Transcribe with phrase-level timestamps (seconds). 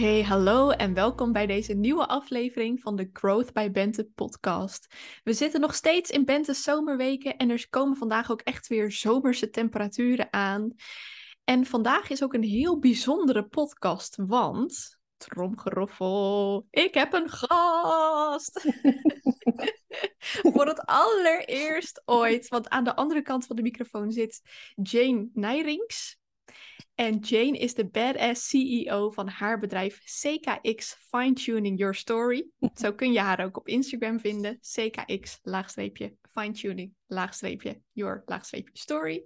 [0.00, 4.94] Hey, hallo en welkom bij deze nieuwe aflevering van de Growth by Bente podcast.
[5.24, 9.50] We zitten nog steeds in Bente's zomerweken en er komen vandaag ook echt weer zomerse
[9.50, 10.74] temperaturen aan.
[11.44, 18.60] En vandaag is ook een heel bijzondere podcast, want, tromgeroffel, ik heb een gast!
[20.52, 24.40] Voor het allereerst ooit, want aan de andere kant van de microfoon zit
[24.74, 26.19] Jane Nijrings.
[26.94, 32.46] En Jane is de badass CEO van haar bedrijf CKX Fine Tuning Your Story.
[32.74, 34.58] Zo kun je haar ook op Instagram vinden.
[34.60, 39.24] CKX laagstreepje fine tuning laagstreepje your laagstreepje story.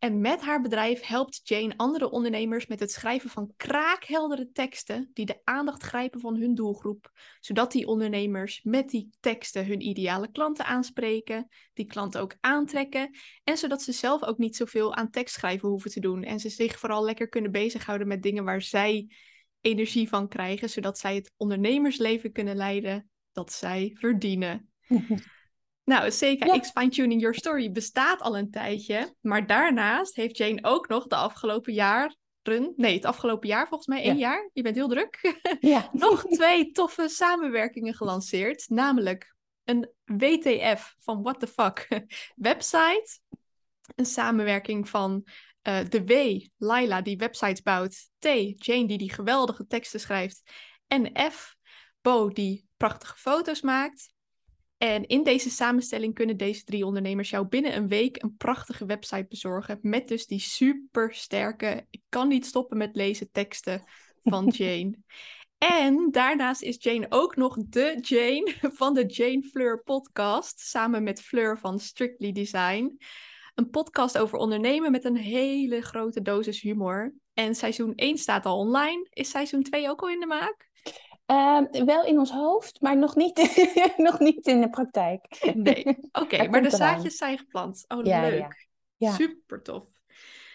[0.00, 5.26] En met haar bedrijf helpt Jane andere ondernemers met het schrijven van kraakheldere teksten die
[5.26, 10.64] de aandacht grijpen van hun doelgroep, zodat die ondernemers met die teksten hun ideale klanten
[10.64, 13.10] aanspreken, die klanten ook aantrekken
[13.44, 16.78] en zodat ze zelf ook niet zoveel aan tekstschrijven hoeven te doen en ze zich
[16.78, 19.10] vooral lekker kunnen bezighouden met dingen waar zij
[19.60, 24.68] energie van krijgen, zodat zij het ondernemersleven kunnen leiden dat zij verdienen.
[25.84, 26.60] Nou, zeker.
[26.60, 29.14] X Fine Tuning Your Story bestaat al een tijdje.
[29.20, 32.18] Maar daarnaast heeft Jane ook nog de afgelopen jaren...
[32.76, 34.50] Nee, het afgelopen jaar volgens mij, één jaar.
[34.52, 35.38] Je bent heel druk.
[35.60, 35.88] Ja.
[35.92, 38.68] nog twee toffe samenwerkingen gelanceerd.
[38.68, 41.88] Namelijk een WTF van What the Fuck
[42.34, 43.18] website.
[43.94, 45.24] Een samenwerking van
[45.62, 48.08] uh, de W, Laila, die websites bouwt.
[48.18, 50.42] T, Jane, die die geweldige teksten schrijft.
[50.86, 51.56] En F,
[52.00, 54.12] Bo, die prachtige foto's maakt.
[54.82, 59.26] En in deze samenstelling kunnen deze drie ondernemers jou binnen een week een prachtige website
[59.28, 59.78] bezorgen.
[59.82, 63.84] Met dus die super sterke, ik kan niet stoppen met lezen teksten
[64.22, 64.98] van Jane.
[65.58, 70.60] en daarnaast is Jane ook nog de Jane van de Jane Fleur podcast.
[70.60, 72.98] Samen met Fleur van Strictly Design.
[73.54, 77.14] Een podcast over ondernemen met een hele grote dosis humor.
[77.34, 79.06] En seizoen 1 staat al online.
[79.10, 80.69] Is seizoen 2 ook al in de maak?
[81.30, 83.64] Uh, wel in ons hoofd, maar nog niet,
[83.96, 85.52] nog niet in de praktijk.
[85.54, 86.48] Nee, oké.
[86.48, 87.84] maar de zaadjes zijn geplant.
[87.88, 88.68] Oh, leuk.
[88.96, 89.12] Ja.
[89.12, 89.84] Super tof.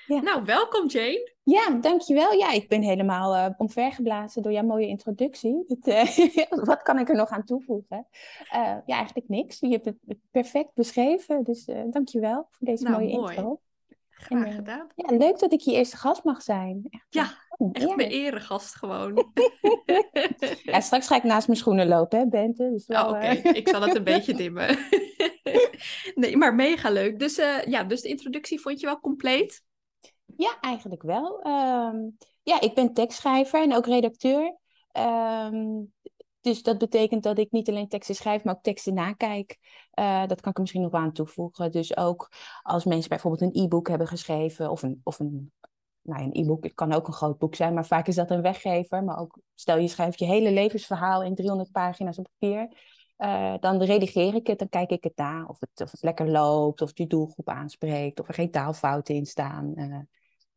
[0.07, 1.33] Nou, welkom Jane.
[1.43, 2.33] Ja, dankjewel.
[2.33, 5.63] Ja, ik ben helemaal uh, omvergeblazen door jouw mooie introductie.
[5.67, 8.07] Het, uh, wat kan ik er nog aan toevoegen?
[8.55, 9.59] Uh, ja, eigenlijk niks.
[9.59, 11.43] Je hebt het perfect beschreven.
[11.43, 13.35] Dus dankjewel voor deze nou, mooie mooi.
[13.35, 13.59] intro.
[14.25, 14.87] Graag gedaan.
[14.95, 16.87] Ja, leuk dat ik je eerste gast mag zijn.
[16.89, 17.37] Echt, ja,
[17.71, 17.95] echt ja.
[17.95, 19.31] mijn eregast gewoon.
[20.63, 22.69] ja, straks ga ik naast mijn schoenen lopen, hè, Bente?
[22.71, 24.77] Dus wel, oh, Oké, ik zal het een beetje dimmen.
[26.15, 27.19] nee, maar mega leuk.
[27.19, 29.63] Dus, uh, ja, dus de introductie vond je wel compleet?
[30.37, 31.47] Ja, eigenlijk wel.
[31.47, 34.57] Um, ja, ik ben tekstschrijver en ook redacteur.
[34.93, 35.93] Um,
[36.45, 39.57] dus dat betekent dat ik niet alleen teksten schrijf, maar ook teksten nakijk.
[39.99, 41.71] Uh, dat kan ik er misschien nog aan toevoegen.
[41.71, 45.51] Dus ook als mensen bijvoorbeeld een e-book hebben geschreven, of een, of een,
[46.01, 48.41] nou, een e-book, het kan ook een groot boek zijn, maar vaak is dat een
[48.41, 49.03] weggever.
[49.03, 52.77] Maar ook stel je schrijft je hele levensverhaal in 300 pagina's op papier.
[53.17, 56.93] Uh, dan redigeer ik het, dan kijk ik het na of het, lekker loopt, of
[56.93, 59.73] die doelgroep aanspreekt, of er geen taalfouten in staan.
[59.75, 59.99] Uh,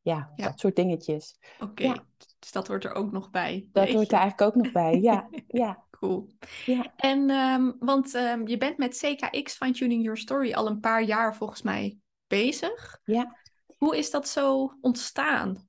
[0.09, 1.39] ja, dat soort dingetjes.
[1.61, 1.95] Oké,
[2.39, 3.69] dus dat hoort er ook nog bij.
[3.73, 5.29] Dat hoort er eigenlijk ook nog bij, ja.
[5.49, 5.87] ja.
[5.91, 6.29] Cool.
[6.67, 6.93] Ja.
[6.97, 11.03] En, um, want um, je bent met CKX Fine Tuning Your Story al een paar
[11.03, 13.01] jaar volgens mij bezig.
[13.05, 13.37] Ja.
[13.77, 15.69] Hoe is dat zo ontstaan?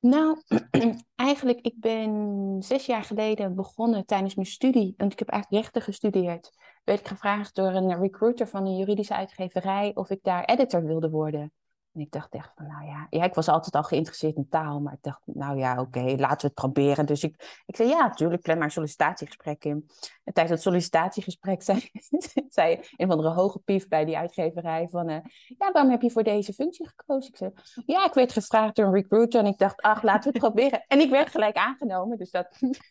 [0.00, 0.42] Nou,
[1.14, 4.94] eigenlijk, ik ben zes jaar geleden begonnen tijdens mijn studie.
[4.96, 6.50] Want ik heb eigenlijk rechten gestudeerd.
[6.84, 11.10] Werd ik gevraagd door een recruiter van een juridische uitgeverij of ik daar editor wilde
[11.10, 11.52] worden.
[11.94, 14.80] En ik dacht echt van, nou ja, ja, ik was altijd al geïnteresseerd in taal,
[14.80, 17.06] maar ik dacht, nou ja, oké, laten we het proberen.
[17.06, 19.88] Dus ik, ik zei, ja, natuurlijk, plan maar een sollicitatiegesprek in.
[20.24, 21.90] En tijdens het sollicitatiegesprek zei,
[22.48, 25.16] zei een van de hoge pief bij die uitgeverij van, uh,
[25.58, 27.30] ja, waarom heb je voor deze functie gekozen?
[27.30, 27.52] Ik zei,
[27.86, 30.84] ja, ik werd gevraagd door een recruiter en ik dacht, ach, laten we het proberen.
[30.86, 32.48] En ik werd gelijk aangenomen, dus dat...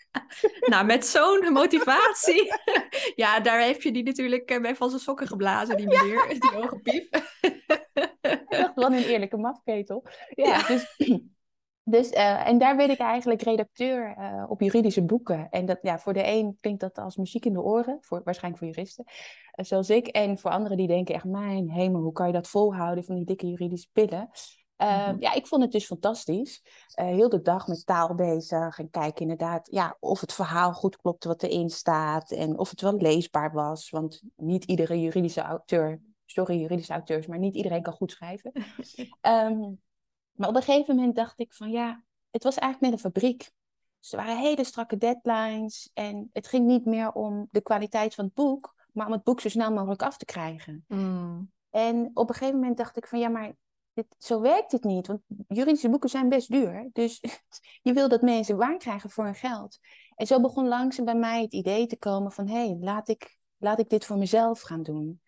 [0.72, 2.54] nou, met zo'n motivatie,
[3.16, 6.52] ja, daar heb je die natuurlijk bij eh, van zijn sokken geblazen, die meneer, die
[6.54, 7.10] hoge pief.
[8.76, 10.04] wat een eerlijke mafketel.
[10.30, 10.96] Ja, dus...
[11.86, 15.50] Dus, uh, en daar werd ik eigenlijk redacteur uh, op juridische boeken.
[15.50, 18.64] En dat, ja, voor de een klinkt dat als muziek in de oren, voor, waarschijnlijk
[18.64, 20.08] voor juristen, uh, zoals ik.
[20.08, 23.26] En voor anderen die denken echt, mijn hemel, hoe kan je dat volhouden van die
[23.26, 24.30] dikke juridische pillen?
[24.78, 25.16] Uh, Mhm.
[25.20, 26.62] Ja, ik vond het dus fantastisch.
[26.94, 30.98] Eh, heel de dag met taal bezig en kijken inderdaad ja, of het verhaal goed
[30.98, 33.90] klopte wat erin staat en of het wel leesbaar was.
[33.90, 36.02] Want niet iedere juridische auteur,
[36.34, 38.52] sorry juridische auteurs, maar niet iedereen kan goed schrijven.
[39.22, 39.60] Ehm,
[40.32, 43.52] maar op een gegeven moment dacht ik van ja, het was eigenlijk net een fabriek.
[44.00, 48.26] Dus er waren hele strakke deadlines en het ging niet meer om de kwaliteit van
[48.26, 50.86] het boek, maar om het boek zo snel mogelijk af te krijgen.
[50.88, 51.52] Mm.
[51.70, 53.54] En op een gegeven moment dacht ik van ja, maar
[53.94, 55.08] dit, zo werkt het niet.
[55.08, 56.90] Want juridische boeken zijn best duur.
[56.94, 57.22] Dus
[57.82, 59.80] je wil dat mensen waar krijgen voor hun geld.
[60.16, 63.38] En zo begon langzaam bij mij het idee te komen van hé, hey, laat, ik,
[63.58, 65.22] laat ik dit voor mezelf gaan doen.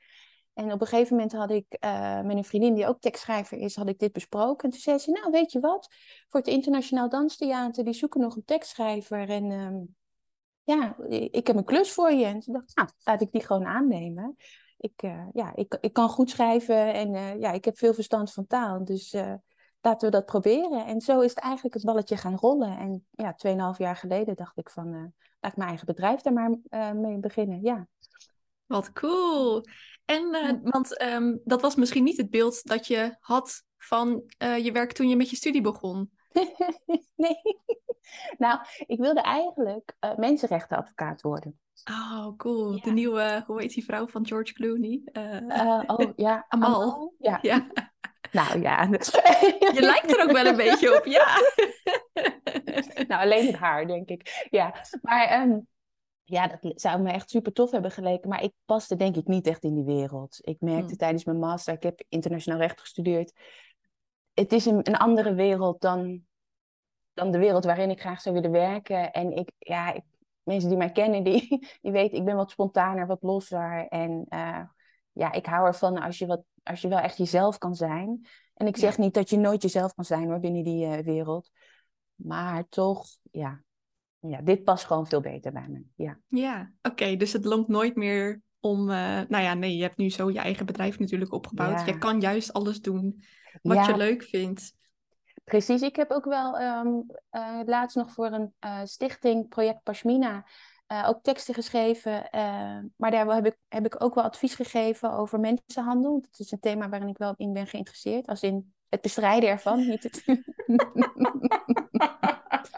[0.55, 3.75] En op een gegeven moment had ik uh, met een vriendin die ook tekstschrijver is,
[3.75, 4.63] had ik dit besproken.
[4.63, 5.87] En toen zei ze, nou weet je wat,
[6.27, 9.29] voor het Internationaal Danstheater, die zoeken nog een tekstschrijver.
[9.29, 9.95] En um,
[10.63, 12.25] ja, ik heb een klus voor je.
[12.25, 14.35] En toen dacht nou, laat ik die gewoon aannemen.
[14.77, 18.33] Ik, uh, ja, ik, ik kan goed schrijven en uh, ja, ik heb veel verstand
[18.33, 18.85] van taal.
[18.85, 19.15] Dus
[19.81, 20.85] laten we dat proberen.
[20.85, 22.77] En zo is het eigenlijk het balletje gaan rollen.
[22.77, 26.57] En ja, tweeënhalf jaar geleden dacht ik van, laat ik mijn eigen bedrijf daar maar
[26.95, 27.61] mee beginnen.
[27.61, 27.87] Ja.
[28.65, 29.63] Wat cool.
[30.05, 30.59] En, ja.
[30.63, 35.09] want um, dat was misschien niet het beeld dat je had van je werk toen
[35.09, 36.11] je met je studie begon.
[37.15, 37.41] nee.
[38.37, 41.59] Nou, ik wilde eigenlijk mensenrechtenadvocaat worden.
[41.91, 42.73] Oh, cool.
[42.73, 42.81] Ja.
[42.81, 45.01] De nieuwe, hoe heet die vrouw van George Clooney?
[45.13, 46.45] Uh, uh, oh, ja.
[46.47, 46.81] Amal.
[46.81, 47.13] Amal.
[47.17, 47.39] Ja.
[47.41, 47.67] ja.
[48.31, 48.83] Nou ja.
[49.73, 51.25] Je lijkt er ook wel een beetje op, ja.
[53.07, 54.47] nou, alleen het haar, denk ik.
[54.49, 55.67] Ja, maar um,
[56.27, 58.29] ja, dat zou me echt super tof hebben geleken.
[58.29, 60.39] Maar ik paste denk ik niet echt in die wereld.
[60.41, 60.97] Ik merkte hmm.
[60.97, 63.33] tijdens mijn master, ik heb internationaal recht gestudeerd.
[64.33, 66.25] Het is een, een andere wereld dan,
[67.13, 69.11] dan de wereld waarin ik graag zou willen werken.
[69.11, 70.03] En ik, ja, ik,
[70.43, 71.47] mensen die mij kennen, die,
[71.81, 73.87] die weten, ik ben wat spontaner, wat losser.
[73.87, 74.61] En uh,
[75.11, 78.27] ja, ik hou ervan als je, wat, als je wel echt jezelf kan zijn.
[78.53, 79.03] En ik zeg ja.
[79.03, 81.51] niet dat je nooit jezelf kan zijn hoor, binnen die uh, wereld.
[82.15, 83.63] Maar toch, ja,
[84.29, 85.83] ja, dit past gewoon veel beter bij me.
[85.95, 86.89] Ja, ja oké.
[86.89, 88.79] Okay, dus het loont nooit meer om...
[88.89, 91.79] Uh, nou ja, nee, je hebt nu zo je eigen bedrijf natuurlijk opgebouwd.
[91.79, 91.85] Ja.
[91.85, 93.23] Je kan juist alles doen
[93.61, 93.87] wat ja.
[93.87, 94.73] je leuk vindt.
[95.43, 100.45] Precies, ik heb ook wel um, uh, laatst nog voor een uh, stichting, Project Pashmina,
[101.05, 102.27] ook teksten geschreven.
[102.97, 106.21] maar daar heb ik, heb ik ook wel advies gegeven over mensenhandel.
[106.21, 108.27] Dat is een thema waarin ik wel in ben geïnteresseerd.
[108.27, 110.23] Als in het bestrijden ervan, niet het...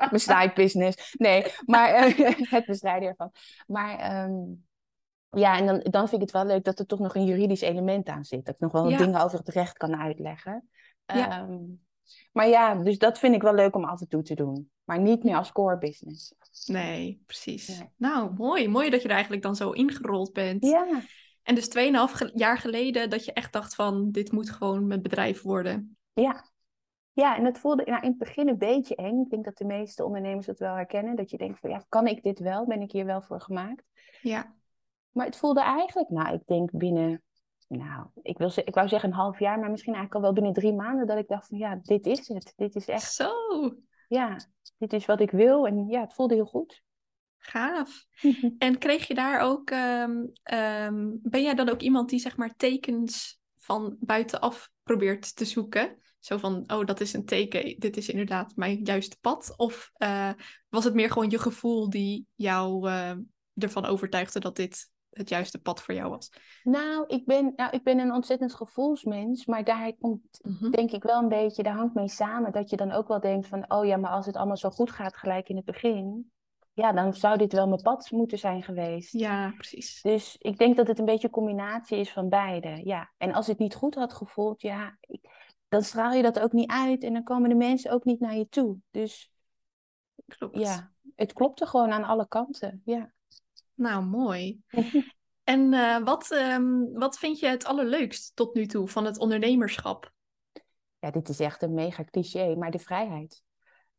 [0.09, 1.15] Mijn side business.
[1.17, 2.15] Nee, maar
[2.55, 3.31] het bestrijden ervan.
[3.67, 4.23] Maar...
[4.25, 4.65] Um,
[5.29, 7.61] ja, en dan, dan vind ik het wel leuk dat er toch nog een juridisch
[7.61, 8.45] element aan zit.
[8.45, 8.97] Dat ik nog wel ja.
[8.97, 10.69] dingen over het recht kan uitleggen.
[11.05, 11.41] Ja.
[11.41, 11.85] Um,
[12.31, 14.69] maar ja, dus dat vind ik wel leuk om af en toe te doen.
[14.83, 16.33] Maar niet meer als core business.
[16.65, 17.81] Nee, precies.
[17.95, 18.67] Nou, mooi.
[18.67, 20.65] Mooi dat je er eigenlijk dan zo ingerold bent.
[20.65, 21.01] Ja.
[21.47, 21.69] En dus
[22.27, 24.11] 2,5 jaar geleden dat je echt dacht van...
[24.11, 25.97] dit moet gewoon mijn bedrijf worden.
[26.13, 26.45] Ja.
[27.13, 29.21] Ja, en dat voelde nou, in het begin een beetje eng.
[29.21, 31.15] Ik denk dat de meeste ondernemers dat wel herkennen.
[31.15, 32.65] Dat je denkt van, ja, kan ik dit wel?
[32.65, 33.83] Ben ik hier wel voor gemaakt?
[34.21, 34.55] Ja.
[35.11, 37.23] Maar het voelde eigenlijk, nou, ik denk binnen,
[37.67, 40.61] nou, ik, wil, ik wou zeggen een half jaar, maar misschien eigenlijk al wel binnen
[40.61, 42.53] drie maanden, dat ik dacht van, ja, dit is het.
[42.55, 43.13] Dit is echt.
[43.13, 43.31] Zo.
[44.07, 44.39] Ja,
[44.77, 45.67] dit is wat ik wil.
[45.67, 46.85] En ja, het voelde heel goed.
[47.37, 48.05] Gaaf.
[48.57, 52.55] en kreeg je daar ook, um, um, ben jij dan ook iemand die zeg maar
[52.55, 55.97] tekens van buitenaf probeert te zoeken?
[56.19, 59.53] Zo van, oh, dat is een teken, dit is inderdaad mijn juiste pad.
[59.57, 60.31] Of uh,
[60.69, 63.11] was het meer gewoon je gevoel die jou uh,
[63.55, 66.31] ervan overtuigde dat dit het juiste pad voor jou was?
[66.63, 70.71] Nou, ik ben, nou, ik ben een ontzettend gevoelsmens, maar daar komt mm-hmm.
[70.71, 73.47] denk ik wel een beetje, daar hangt mee samen dat je dan ook wel denkt
[73.47, 76.31] van, oh ja, maar als het allemaal zo goed gaat gelijk in het begin,
[76.77, 79.11] ja, dan zou dit wel mijn pad moeten zijn geweest.
[79.11, 80.01] Ja, precies.
[80.01, 83.11] Dus ik denk dat het een beetje een combinatie is van beide, ja.
[83.17, 85.29] En als het niet goed had gevoeld, ja, ik,
[85.67, 88.35] dan straal je dat ook niet uit en dan komen de mensen ook niet naar
[88.35, 88.77] je toe.
[88.91, 89.31] Dus
[90.27, 90.57] Klopt.
[90.57, 93.11] ja, het klopte gewoon aan alle kanten, ja.
[93.73, 94.61] Nou, mooi.
[95.43, 100.11] en uh, wat, um, wat vind je het allerleukst tot nu toe van het ondernemerschap?
[100.99, 103.43] Ja, dit is echt een mega cliché, maar de vrijheid.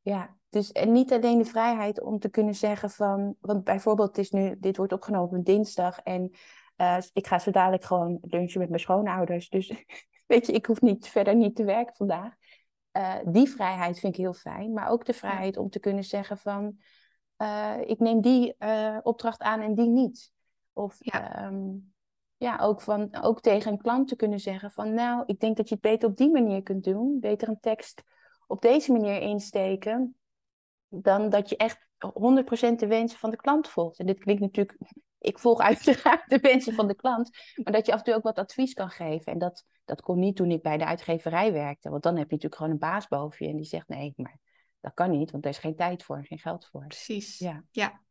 [0.00, 4.18] Ja, dus en niet alleen de vrijheid om te kunnen zeggen van, want bijvoorbeeld het
[4.18, 6.30] is nu, dit wordt opgenomen op dinsdag en
[6.76, 9.48] uh, ik ga zo dadelijk gewoon lunchen met mijn schoonouders.
[9.48, 9.72] Dus
[10.26, 12.34] weet je, ik hoef niet verder niet te werken vandaag.
[12.92, 16.38] Uh, die vrijheid vind ik heel fijn, maar ook de vrijheid om te kunnen zeggen
[16.38, 16.76] van,
[17.38, 18.56] uh, ik neem die
[19.02, 20.32] opdracht aan en die niet.
[20.72, 21.46] Of ja.
[21.46, 21.92] Um,
[22.38, 25.68] ja, ook, van, ook tegen een klant te kunnen zeggen van nou, ik denk dat
[25.68, 27.20] je het beter op die manier kunt doen.
[27.20, 28.02] Beter een tekst
[28.46, 30.16] op deze manier insteken.
[30.88, 33.98] Dan dat je echt 100% de wensen van de klant volgt.
[33.98, 34.78] En dit klinkt natuurlijk
[35.18, 37.30] ik volg uiteraard de wensen van de klant,
[37.64, 39.32] maar dat je af en toe ook wat advies kan geven.
[39.32, 42.34] En dat, dat kon niet toen ik bij de uitgeverij werkte, want dan heb je
[42.34, 44.38] natuurlijk gewoon een baas boven je en die zegt nee, maar
[44.80, 46.86] dat kan niet, want er is geen tijd voor en geen geld voor.
[46.86, 47.38] Precies.
[47.38, 47.64] Ja.
[47.70, 48.02] ja.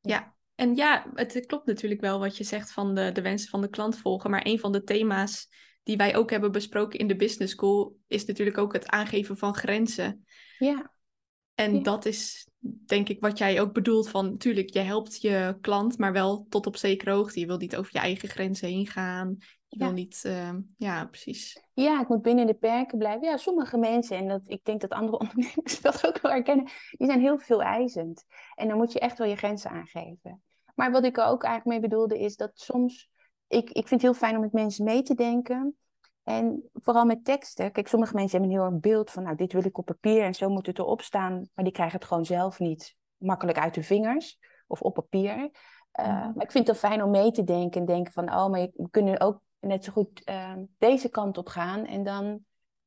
[0.00, 0.34] ja.
[0.54, 3.68] En ja, het klopt natuurlijk wel wat je zegt van de, de wensen van de
[3.68, 4.30] klant volgen.
[4.30, 5.48] Maar een van de thema's
[5.82, 9.54] die wij ook hebben besproken in de business school is natuurlijk ook het aangeven van
[9.54, 10.24] grenzen.
[10.58, 10.93] Ja.
[11.54, 12.48] En dat is
[12.86, 16.66] denk ik wat jij ook bedoelt van, natuurlijk, je helpt je klant, maar wel tot
[16.66, 17.40] op zekere hoogte.
[17.40, 19.36] Je wil niet over je eigen grenzen heen gaan.
[19.68, 21.62] Je wil niet, uh, ja, precies.
[21.72, 23.26] Ja, ik moet binnen de perken blijven.
[23.26, 27.06] Ja, sommige mensen, en dat, ik denk dat andere ondernemers dat ook wel herkennen, die
[27.06, 28.24] zijn heel veel eisend.
[28.54, 30.42] En dan moet je echt wel je grenzen aangeven.
[30.74, 33.10] Maar wat ik er ook eigenlijk mee bedoelde is dat soms,
[33.48, 35.76] ik, ik vind het heel fijn om met mensen mee te denken.
[36.24, 37.72] En vooral met teksten.
[37.72, 40.22] Kijk, sommige mensen hebben een heel erg beeld van, nou, dit wil ik op papier
[40.22, 41.48] en zo moet het erop staan.
[41.54, 45.50] Maar die krijgen het gewoon zelf niet makkelijk uit de vingers of op papier.
[46.00, 48.68] Uh, Maar ik vind het fijn om mee te denken en denken van, oh, maar
[48.74, 51.86] we kunnen ook net zo goed uh, deze kant op gaan.
[51.86, 52.38] En dan,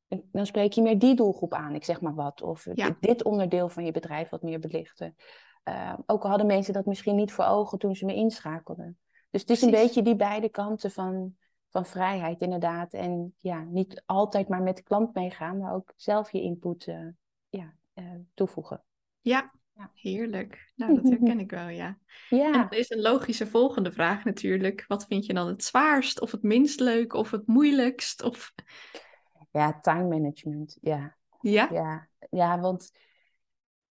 [0.08, 2.42] dan spreek je meer die doelgroep aan, ik zeg maar wat.
[2.42, 2.66] Of
[3.00, 5.16] dit onderdeel van je bedrijf wat meer belichten.
[5.64, 8.98] Uh, ook al hadden mensen dat misschien niet voor ogen toen ze me inschakelden.
[9.30, 11.36] Dus het is een beetje die beide kanten van
[11.68, 12.92] van vrijheid inderdaad.
[12.92, 17.08] En ja, niet altijd maar met de klant meegaan, maar ook zelf je input uh,
[17.48, 18.84] ja, uh, toevoegen.
[19.20, 20.72] Ja, ja, heerlijk.
[20.76, 21.98] Nou, dat herken ik wel, ja.
[22.28, 22.68] ja.
[22.70, 24.84] En is een logische volgende vraag natuurlijk.
[24.88, 28.22] Wat vind je dan het zwaarst of het minst leuk of het moeilijkst?
[28.22, 28.54] Of...
[29.50, 31.16] Ja, time management, ja.
[31.40, 31.68] Ja?
[31.72, 32.90] Ja, ja want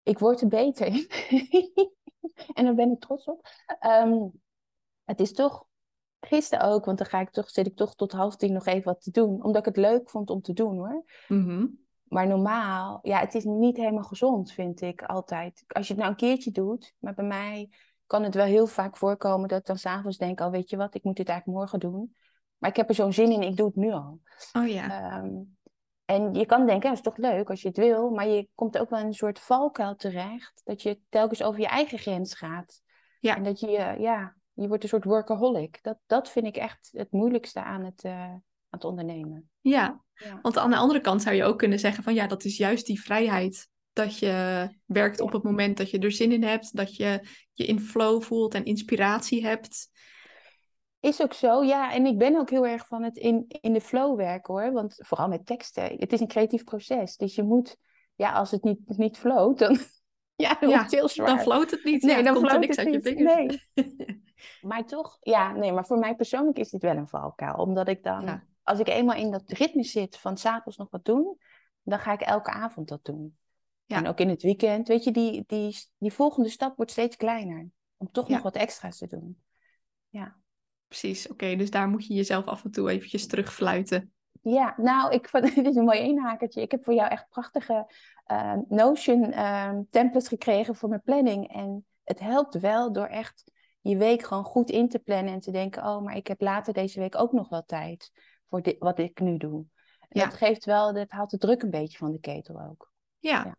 [0.02, 1.06] ik word er beter in.
[2.54, 3.49] en daar ben ik trots op.
[3.87, 4.33] Um,
[5.04, 5.66] het is toch
[6.21, 8.85] gisteren ook, want dan ga ik toch, zit ik toch tot half tien nog even
[8.85, 9.45] wat te doen.
[9.45, 11.05] Omdat ik het leuk vond om te doen hoor.
[11.29, 11.67] Mhm.
[12.05, 15.65] Maar normaal, ja, het is niet helemaal gezond, vind ik altijd.
[15.67, 17.71] Als je het nou een keertje doet, maar bij mij
[18.07, 20.95] kan het wel heel vaak voorkomen dat ik dan s'avonds denk, oh weet je wat,
[20.95, 22.15] ik moet dit eigenlijk morgen doen.
[22.59, 24.21] Maar ik heb er zo'n zin in, ik doe het nu al.
[24.53, 25.13] Oh ja.
[25.13, 25.35] Ehm,
[26.05, 28.49] en je kan denken, ja, dat is toch leuk als je het wil, maar je
[28.55, 32.35] komt ook wel in een soort valkuil terecht, dat je telkens over je eigen grens
[32.35, 32.83] gaat.
[33.21, 33.37] Ja.
[33.37, 35.79] En dat je, ja, je wordt een soort workaholic.
[35.83, 39.51] Dat, dat vind ik echt het moeilijkste aan het, uh, aan het ondernemen.
[39.61, 40.05] Ja.
[40.43, 42.87] want aan de andere kant zou je ook kunnen zeggen van ja, dat is juist
[42.87, 43.69] die vrijheid.
[43.93, 47.21] Dat je werkt op het moment dat je er zin in hebt, dat je
[47.53, 49.89] je in flow voelt en inspiratie hebt.
[51.01, 51.93] Is ook zo, ja.
[51.93, 54.73] En ik ben ook heel erg van het in, in de flow werken hoor.
[54.73, 57.17] Want vooral met teksten, het is een creatief proces.
[57.17, 57.77] Dus je moet,
[58.15, 59.79] ja, als het niet, niet float, dan,
[60.45, 62.03] ja, dan, ja, dan floot het niet.
[62.03, 63.35] Nee, dan komt er niks uit je vingers.
[63.75, 64.17] Nee.
[64.61, 67.55] maar toch, ja, nee, maar voor mij persoonlijk is dit wel een valkuil.
[67.55, 71.38] Omdat ik dan, als ik eenmaal in dat ritme zit van s'avonds nog wat doen,
[71.83, 73.37] dan ga ik elke avond dat doen.
[73.85, 73.97] Ja.
[73.97, 77.69] En ook in het weekend, weet je, die, die, die volgende stap wordt steeds kleiner.
[77.97, 79.43] Om toch nog wat extra's te doen.
[80.09, 80.37] Ja.
[80.88, 81.57] Precies, oké.
[81.57, 84.12] dus daar moet je jezelf af en toe eventjes terugfluiten.
[84.43, 86.61] Ja, nou, ik vond, dit is een mooi inhakertje.
[86.61, 87.93] Ik heb voor jou echt prachtige
[88.33, 91.52] uh, Notion uh, templates gekregen voor mijn planning.
[91.52, 93.52] En het helpt wel door echt
[93.88, 96.73] je week gewoon goed in te plannen en te denken, oh, maar ik heb later
[96.73, 98.12] deze week ook nog wel tijd
[98.49, 99.64] voor dit, wat ik nu doe.
[100.09, 100.25] ja.
[100.25, 102.93] Dat geeft wel, dat haalt de druk een beetje van de ketel ook.
[103.19, 103.45] Ja.
[103.45, 103.57] ja.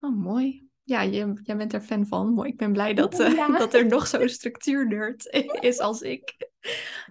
[0.00, 0.70] Oh, mooi.
[0.84, 2.44] Ja, je, jij bent er fan van.
[2.46, 5.26] Ik ben blij dat, uh, dat er nog zo'n structuurnerd
[5.60, 6.50] is als ik.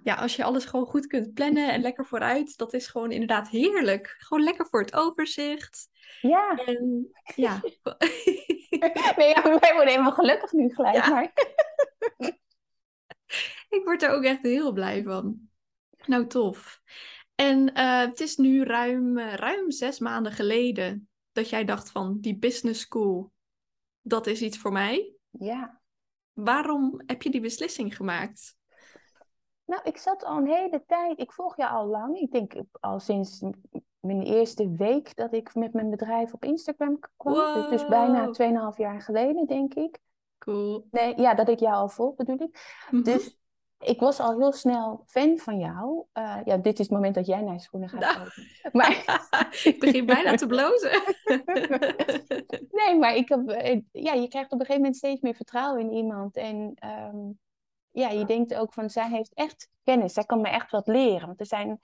[0.03, 3.49] Ja, als je alles gewoon goed kunt plannen en lekker vooruit, dat is gewoon inderdaad
[3.49, 4.15] heerlijk.
[4.17, 5.89] Gewoon lekker voor het overzicht.
[6.21, 6.55] Ja.
[6.65, 7.59] En, ja.
[9.15, 10.95] nee, ja, wij worden helemaal gelukkig nu gelijk.
[10.95, 11.09] Ja.
[11.09, 11.33] Maar...
[13.77, 15.49] ik word er ook echt heel blij van.
[16.05, 16.81] Nou, tof.
[17.35, 22.17] En uh, het is nu ruim, uh, ruim zes maanden geleden dat jij dacht van
[22.19, 23.31] die business school,
[24.01, 25.13] dat is iets voor mij.
[25.29, 25.81] Ja.
[26.33, 28.57] Waarom heb je die beslissing gemaakt?
[29.65, 32.17] Nou, ik zat al een hele tijd, ik volg je al lang.
[32.17, 33.43] Ik denk al sinds
[33.99, 37.33] mijn eerste week dat ik met mijn bedrijf op Instagram kwam.
[37.33, 37.55] Wow.
[37.55, 39.99] Dus, dus bijna 2,5 jaar geleden, denk ik.
[40.37, 40.87] Cool.
[40.91, 42.85] Nee, ja, dat ik jou al volg, bedoel ik.
[42.91, 43.03] Mhm.
[43.03, 43.40] Dus
[43.81, 46.05] ik was al heel snel fan van jou.
[46.13, 48.29] Uh, ja, dit is het moment dat jij naar je schoenen gaat nou.
[48.71, 49.19] Maar...
[49.63, 51.01] ik begin bijna te blozen.
[52.85, 55.81] nee, maar ik heb, eh, ja, je krijgt op een gegeven moment steeds meer vertrouwen
[55.81, 56.35] in iemand.
[56.35, 57.39] En um,
[57.91, 60.13] ja, je denkt ook van, zij heeft echt kennis.
[60.13, 61.27] Zij kan me echt wat leren.
[61.27, 61.79] Want er zijn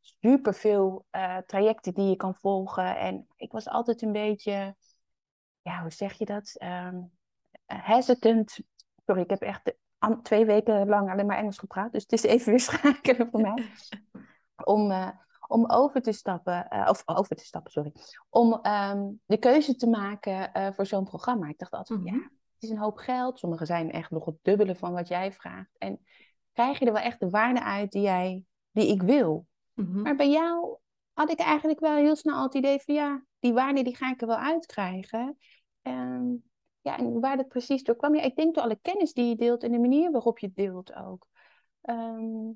[0.00, 2.96] superveel uh, trajecten die je kan volgen.
[2.96, 4.76] En ik was altijd een beetje,
[5.62, 6.56] ja, hoe zeg je dat?
[6.62, 7.12] Um,
[7.66, 8.58] hesitant.
[9.06, 9.74] Sorry, ik heb echt
[10.22, 11.92] twee weken lang alleen maar Engels gepraat.
[11.92, 13.66] Dus het is even weer schakelen voor mij.
[14.64, 15.08] Om, uh,
[15.48, 17.92] om over te stappen, uh, of over te stappen, sorry.
[18.28, 21.48] Om um, de keuze te maken uh, voor zo'n programma.
[21.48, 22.16] Ik dacht altijd, mm -hmm.
[22.16, 23.38] ja, is een hoop geld.
[23.38, 25.76] Sommige zijn echt nog het dubbele van wat jij vraagt.
[25.78, 26.00] En
[26.52, 29.46] krijg je er wel echt de waarde uit die, jij, die ik wil.
[29.74, 30.02] Mhm.
[30.02, 30.76] Maar bij jou
[31.12, 34.10] had ik eigenlijk wel heel snel al het idee van ja, die waarde die ga
[34.10, 35.38] ik er wel uitkrijgen.
[35.82, 36.34] Ehm,
[36.82, 39.36] ja, en waar dat precies door kwam, ja, ik denk door alle kennis die je
[39.36, 41.26] deelt en de manier waarop je deelt ook.
[41.80, 42.50] Ehm,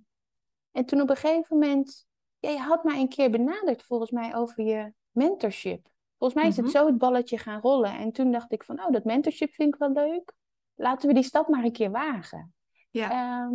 [0.71, 2.07] en toen op een gegeven moment,
[2.39, 5.89] ja, je had mij een keer benaderd volgens mij over je mentorship.
[6.19, 6.75] Volgens mij is het Mhm.
[6.75, 7.99] zo het balletje gaan rollen.
[7.99, 10.33] En toen dacht ik van, oh, dat mentorship vind ik wel leuk.
[10.75, 12.55] Laten we die stap maar een keer wagen.
[12.91, 13.11] Ja.
[13.11, 13.55] Ehm,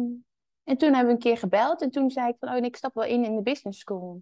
[0.64, 2.94] en toen hebben we een keer gebeld en toen zei ik van, oh, ik stap
[2.94, 4.22] wel in in de business school.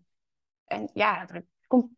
[0.65, 1.89] En ja, er komt,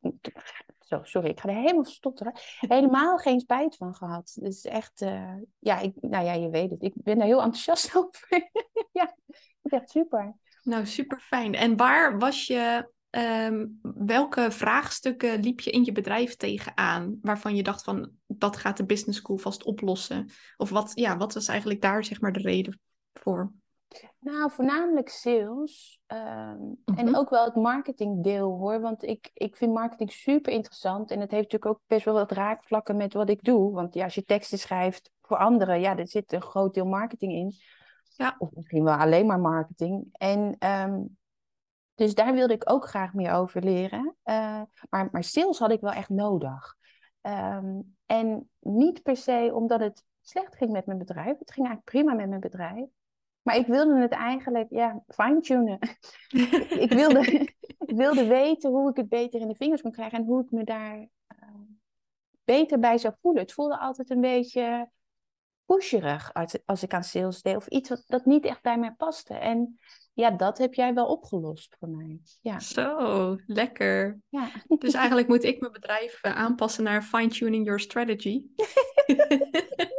[0.92, 2.34] zo, sorry, ik ga er helemaal stotteren.
[2.60, 4.38] Helemaal geen spijt van gehad.
[4.42, 6.82] Dus echt, eh, ja, ik, nou ja, je weet het.
[6.82, 8.50] Ik ben daar heel enthousiast over.
[8.92, 9.16] ja,
[9.64, 10.36] echt super.
[10.64, 11.54] Nou, super fijn.
[11.54, 17.64] En waar was je, ehm, welke vraagstukken liep je in je bedrijf tegenaan, waarvan je
[17.64, 20.30] dacht van, dat gaat de business school vast oplossen?
[20.58, 22.80] Of wat, ja, wat was eigenlijk daar zeg maar de reden
[23.14, 23.52] voor?
[24.20, 26.00] Nou, voornamelijk sales.
[26.08, 26.98] ehm, Mhm.
[27.00, 28.80] En ook wel het marketingdeel hoor.
[28.80, 31.12] Want ik, ik vind marketing super interessant.
[31.12, 33.72] En het heeft natuurlijk ook best wel wat raakvlakken met wat ik doe.
[33.72, 37.32] Want ja, als je teksten schrijft voor anderen, ja, er zit een groot deel marketing
[37.32, 37.54] in.
[38.16, 38.36] Ja.
[38.38, 40.08] Of misschien wel alleen maar marketing.
[40.12, 41.02] En ehm,
[41.96, 44.16] dus daar wilde ik ook graag meer over leren.
[44.24, 46.76] Eh, maar, maar sales had ik wel echt nodig.
[47.22, 51.40] Ehm, en niet per se omdat het slecht ging met mijn bedrijf.
[51.40, 52.86] Het ging eigenlijk prima met mijn bedrijf.
[53.42, 55.80] Maar ik wilde het eigenlijk, ja, fine-tunen.
[56.86, 57.22] ik, wilde,
[57.86, 60.52] ik wilde weten hoe ik het beter in de vingers kon krijgen en hoe ik
[60.52, 61.38] me daar eh,
[62.44, 63.42] beter bij zou voelen.
[63.42, 64.90] Het voelde altijd een beetje
[65.66, 68.92] pusherig als, als ik aan sales deed of iets wat, dat niet echt bij mij
[68.92, 69.34] paste.
[69.34, 69.80] En
[70.14, 72.20] ja, dat heb jij wel opgelost voor mij.
[72.42, 74.20] Ja, Zo, lekker.
[74.30, 74.50] ja.
[74.68, 78.46] Dus eigenlijk moet ik mijn bedrijf eh, aanpassen naar fine-tuning your strategy.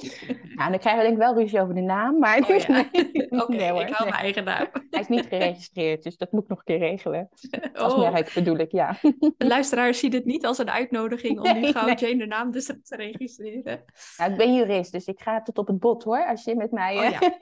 [0.54, 2.66] Nou, dan krijgen we denk ik wel ruzie over de naam, maar Oh ja.
[2.92, 4.66] nee, Oké, nee hoor, ik hou mijn eigen naam.
[4.90, 7.28] Hij is niet geregistreerd, dus dat moet ik nog een keer regelen.
[7.74, 8.98] Als Oh, merk bedoel ik, ja.
[9.36, 11.94] de luisteraar ziet het niet als een uitnodiging om nu gauw.
[11.94, 13.84] Jane de naam dus te registreren.
[14.16, 16.70] Nou, ik ben jurist, dus ik ga tot op het bot hoor, als je met
[16.70, 16.96] mij...
[16.96, 17.38] Oh eh, ja.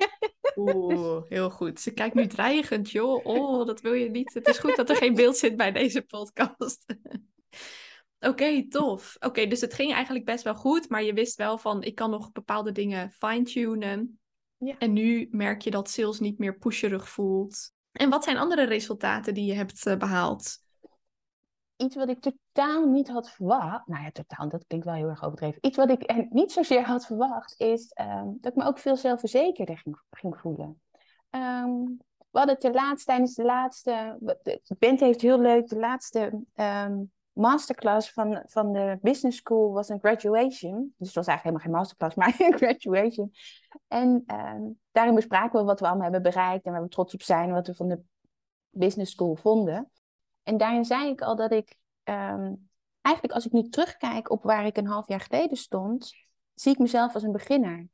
[0.57, 1.81] Oeh, heel goed.
[1.81, 3.27] Ze kijkt nu dreigend, joh.
[3.27, 4.35] Oh, dat wil je niet.
[4.35, 6.85] Het is goed dat er geen beeld zit bij deze podcast.
[8.21, 9.17] Oké, tof.
[9.21, 12.11] Oké, dus het ging eigenlijk best wel goed, maar je wist wel van, ik kan
[12.11, 14.21] nog bepaalde dingen fine-tunen.
[14.57, 14.75] Ja.
[14.79, 17.73] En nu merk je dat sales niet meer pusherig voelt.
[17.93, 20.67] En wat zijn andere resultaten die je hebt eh, behaald?
[21.77, 23.87] Iets wat ik totaal niet had verwacht.
[23.87, 25.59] Nou ja, totaal, dat klinkt wel heel erg overdreven.
[25.61, 29.79] Iets wat ik niet zozeer had verwacht, is ehm, dat ik me ook veel zelfverzekerder
[29.79, 30.81] ging, ging voelen.
[31.31, 31.85] Ehm,
[32.31, 34.17] we hadden ten laatste, tijdens de laatste.
[34.43, 35.69] De band heeft heel leuk.
[35.69, 37.03] De laatste ehm,
[37.39, 40.95] masterclass van, van de business school was een graduation.
[40.97, 43.33] Dus het was eigenlijk helemaal geen masterclass, maar een graduation.
[43.89, 47.23] En ehm, daarin bespraken we wat we allemaal hebben bereikt en waar we trots op
[47.23, 48.01] zijn, wat we van de
[48.71, 49.91] business school vonden.
[50.43, 52.55] En daarin zei ik al dat ik ehm,
[53.01, 56.15] eigenlijk als ik nu terugkijk op waar ik een half jaar geleden stond,
[56.55, 57.89] zie ik mezelf als een beginner.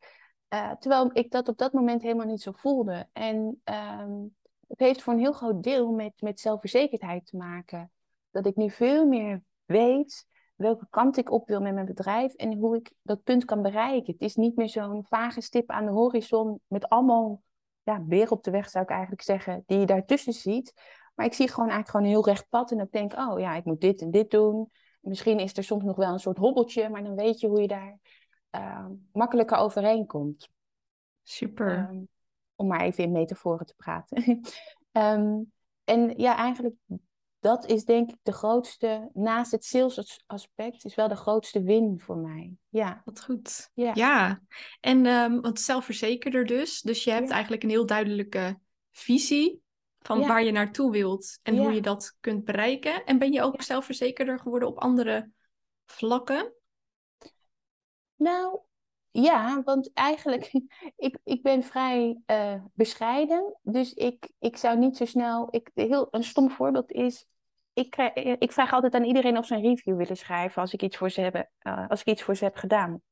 [0.48, 3.08] Eh, terwijl ik dat op dat moment helemaal niet zo voelde.
[3.12, 4.22] En ehm,
[4.68, 7.90] het heeft voor een heel groot deel met, met zelfverzekerdheid te maken.
[8.34, 12.54] Dat ik nu veel meer weet welke kant ik op wil met mijn bedrijf en
[12.54, 14.12] hoe ik dat punt kan bereiken.
[14.12, 17.42] Het is niet meer zo'n vage stip aan de horizon met allemaal
[17.82, 20.72] ja, beren op de weg, zou ik eigenlijk zeggen, die je daartussen ziet.
[21.14, 23.54] Maar ik zie gewoon eigenlijk gewoon een heel recht pad en ik denk, oh ja,
[23.54, 24.70] ik moet dit en dit doen.
[25.00, 27.68] Misschien is er soms nog wel een soort hobbeltje, maar dan weet je hoe je
[27.68, 27.98] daar
[28.50, 30.48] uh, makkelijker overheen komt.
[31.22, 31.88] Super.
[31.90, 32.08] Um,
[32.54, 34.40] om maar even in metaforen te praten.
[34.92, 35.52] um,
[35.84, 36.74] en ja, eigenlijk
[37.44, 42.00] dat is denk ik de grootste, naast het sales aspect, is wel de grootste win
[42.00, 42.52] voor mij.
[42.68, 43.02] Ja.
[43.04, 43.70] Wat goed.
[43.74, 43.90] Ja.
[43.94, 44.40] ja.
[44.80, 46.80] En um, want zelfverzekerder dus.
[46.80, 47.32] Dus je hebt Ja.
[47.32, 48.58] eigenlijk een heel duidelijke
[48.90, 49.62] visie
[49.98, 50.26] van Ja.
[50.26, 53.04] waar je naartoe wilt en hoe je dat kunt bereiken.
[53.04, 55.30] En ben je ook zelfverzekerder geworden op andere
[55.84, 56.52] vlakken?
[58.16, 58.60] Nou,
[59.10, 60.52] ja, want eigenlijk,
[60.96, 63.58] ik, ik ben vrij eh, bescheiden.
[63.62, 65.48] Dus ik, ik zou niet zo snel.
[65.50, 67.26] Ik, heel, een stom voorbeeld is.
[67.74, 70.82] Ik, krijg, ik vraag altijd aan iedereen of ze een review willen schrijven als ik
[70.82, 73.02] iets voor ze heb, uh, als ik iets voor ze heb gedaan.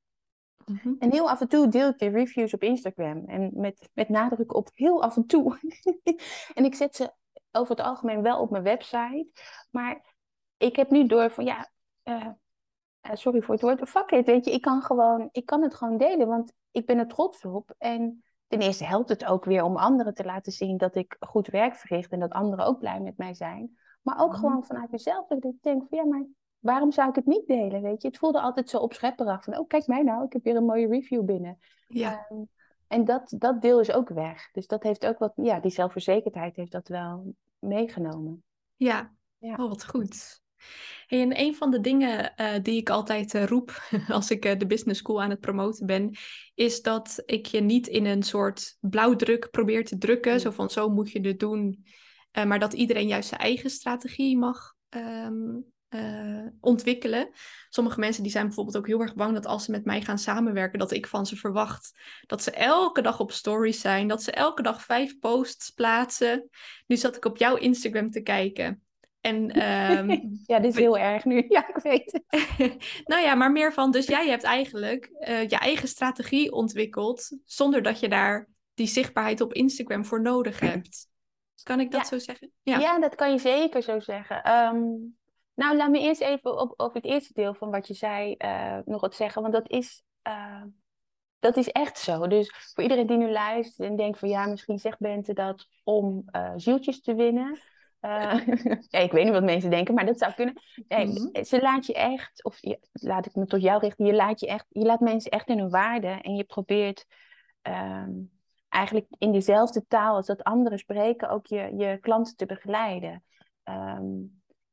[0.66, 0.94] Mhm.
[0.98, 3.24] En heel af en toe deel ik die reviews op Instagram.
[3.26, 5.58] En met, met nadruk op heel af en toe.
[6.54, 7.12] en ik zet ze
[7.50, 9.28] over het algemeen wel op mijn website.
[9.70, 10.14] Maar
[10.56, 11.70] ik heb nu door van ja.
[12.04, 12.28] Uh,
[13.12, 15.98] sorry voor het woord, fuck it, weet je, ik kan, gewoon, ik kan het gewoon
[15.98, 17.74] delen, want ik ben er trots op.
[17.78, 21.46] En ten eerste helpt het ook weer om anderen te laten zien dat ik goed
[21.46, 23.78] werk verricht en dat anderen ook blij met mij zijn.
[24.02, 24.38] Maar ook Mhm.
[24.40, 26.26] gewoon vanuit mezelf, dat ik denk van ja, maar
[26.58, 28.08] waarom zou ik het niet delen, weet je?
[28.08, 30.88] Het voelde altijd zo opschepperig van, oh, kijk mij nou, ik heb weer een mooie
[30.88, 31.58] review binnen.
[31.86, 32.26] Ja.
[32.28, 32.40] Ehm,
[32.86, 34.50] en dat, dat deel is ook weg.
[34.52, 38.44] Dus dat heeft ook wat, ja, die zelfverzekerdheid heeft dat wel meegenomen.
[38.76, 39.52] Ja, Ja.
[39.52, 40.40] oh, wat goed.
[41.06, 44.58] Hey, en een van de dingen eh, die ik altijd eh, roep als ik eh,
[44.58, 46.16] de business school aan het promoten ben,
[46.54, 50.88] is dat ik je niet in een soort blauwdruk probeer te drukken, zo van zo
[50.88, 51.84] moet je het doen,
[52.32, 57.30] eh, maar dat iedereen juist zijn eigen strategie mag ehm, eh, ontwikkelen.
[57.68, 60.18] Sommige mensen die zijn bijvoorbeeld ook heel erg bang dat als ze met mij gaan
[60.18, 61.92] samenwerken, dat ik van ze verwacht
[62.26, 66.48] dat ze elke dag op stories zijn, dat ze elke dag vijf posts plaatsen.
[66.86, 68.82] Nu zat ik op jouw Instagram te kijken.
[69.20, 71.44] En ehm, Ja, dit is heel erg nu.
[71.48, 72.24] Ja, ik weet het.
[73.10, 77.82] nou ja, maar meer van, dus jij hebt eigenlijk eh, je eigen strategie ontwikkeld, zonder
[77.82, 81.10] dat je daar die zichtbaarheid op Instagram voor nodig hebt.
[81.62, 82.06] Kan ik dat Ja.
[82.06, 82.52] zo zeggen?
[82.62, 82.78] Ja.
[82.78, 82.98] Ja.
[83.00, 84.42] dat kan je zeker zo zeggen.
[84.42, 84.80] Ehm,
[85.54, 88.78] nou, laat me eerst even op, over het eerste deel van wat je zei eh,
[88.84, 89.42] nog wat zeggen.
[89.42, 90.62] Want dat is, eh,
[91.38, 92.26] dat is echt zo.
[92.26, 96.22] Dus voor iedereen die nu luistert en denkt van ja, misschien zegt Bente dat om
[96.26, 97.58] eh, zieltjes te winnen.
[98.88, 100.54] Ja, ik weet niet wat mensen denken, maar dat zou kunnen.
[100.88, 101.44] Nee, Mhm.
[101.44, 104.46] Ze laat je echt, of je- laat ik me tot jou richten, je laat, je
[104.46, 107.06] echt, je laat mensen echt in hun waarde en je probeert
[107.62, 108.10] ehm,
[108.72, 113.24] eigenlijk in dezelfde taal als dat anderen spreken ook je, je klanten te begeleiden.
[113.62, 114.10] Ehm,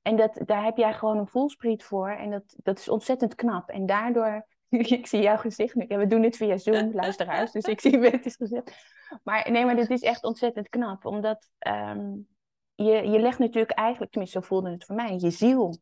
[0.01, 3.69] en dat, daar heb jij gewoon een voelspriet voor en dat, dat is ontzettend knap.
[3.69, 7.63] En daardoor, ik zie jouw gezicht nu, ja, we doen dit via Zoom, luisteraars, dus
[7.63, 8.75] ik zie Betty's gezicht.
[9.23, 12.11] Maar nee, maar dit is echt ontzettend knap, omdat ehm,
[12.75, 15.77] je, je legt natuurlijk eigenlijk, tenminste zo voelde het voor mij, je ziel,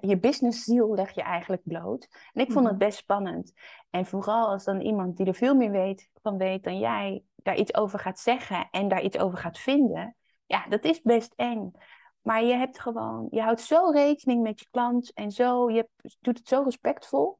[0.00, 2.08] je businessziel leg je eigenlijk bloot.
[2.32, 2.84] En ik vond het Mhm.
[2.84, 3.52] best spannend.
[3.90, 7.56] En vooral als dan iemand die er veel meer weet, van weet dan jij, daar
[7.56, 10.16] iets over gaat zeggen en daar iets over gaat vinden.
[10.46, 11.72] Ja, dat is best eng.
[12.20, 15.88] Maar je hebt gewoon, je houdt zo rekening met je klant en zo, je
[16.20, 17.38] doet het zo respectvol.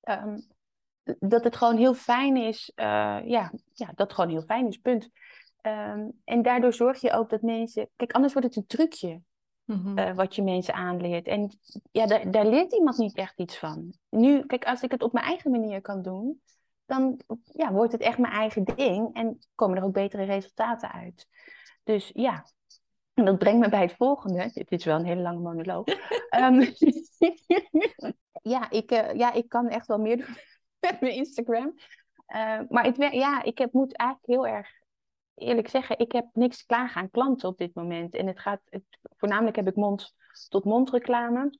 [0.00, 0.38] ehm,
[1.18, 4.76] dat het gewoon heel fijn is, eh, ja, ja, dat het gewoon heel fijn is,
[4.76, 5.10] punt.
[5.60, 9.20] Ehm, en daardoor zorg je ook dat mensen, kijk, anders wordt het een trucje
[9.70, 9.98] Mhm.
[9.98, 11.26] eh, wat je mensen aanleert.
[11.26, 11.50] En
[11.92, 13.94] ja, daar, daar leert iemand niet echt iets van.
[14.08, 16.40] Nu, kijk, als ik het op mijn eigen manier kan doen,
[16.86, 21.26] dan ja, wordt het echt mijn eigen ding en komen er ook betere resultaten uit.
[21.82, 22.44] Dus ja,
[23.14, 24.50] en dat brengt me bij het volgende.
[24.52, 25.84] Dit is wel een hele lange monoloog.
[26.30, 26.60] Ehm,
[28.42, 30.36] ja, ik, eh, ja, ik kan echt wel meer doen
[30.90, 31.74] met mijn Instagram.
[32.26, 34.79] Eh, maar ja, ik heb, moet eigenlijk heel erg
[35.40, 38.14] eerlijk zeggen, ik heb niks klaar aan klanten op dit moment.
[38.14, 38.82] En het gaat, het,
[39.16, 41.58] voornamelijk heb ik mond-tot-mond reclame.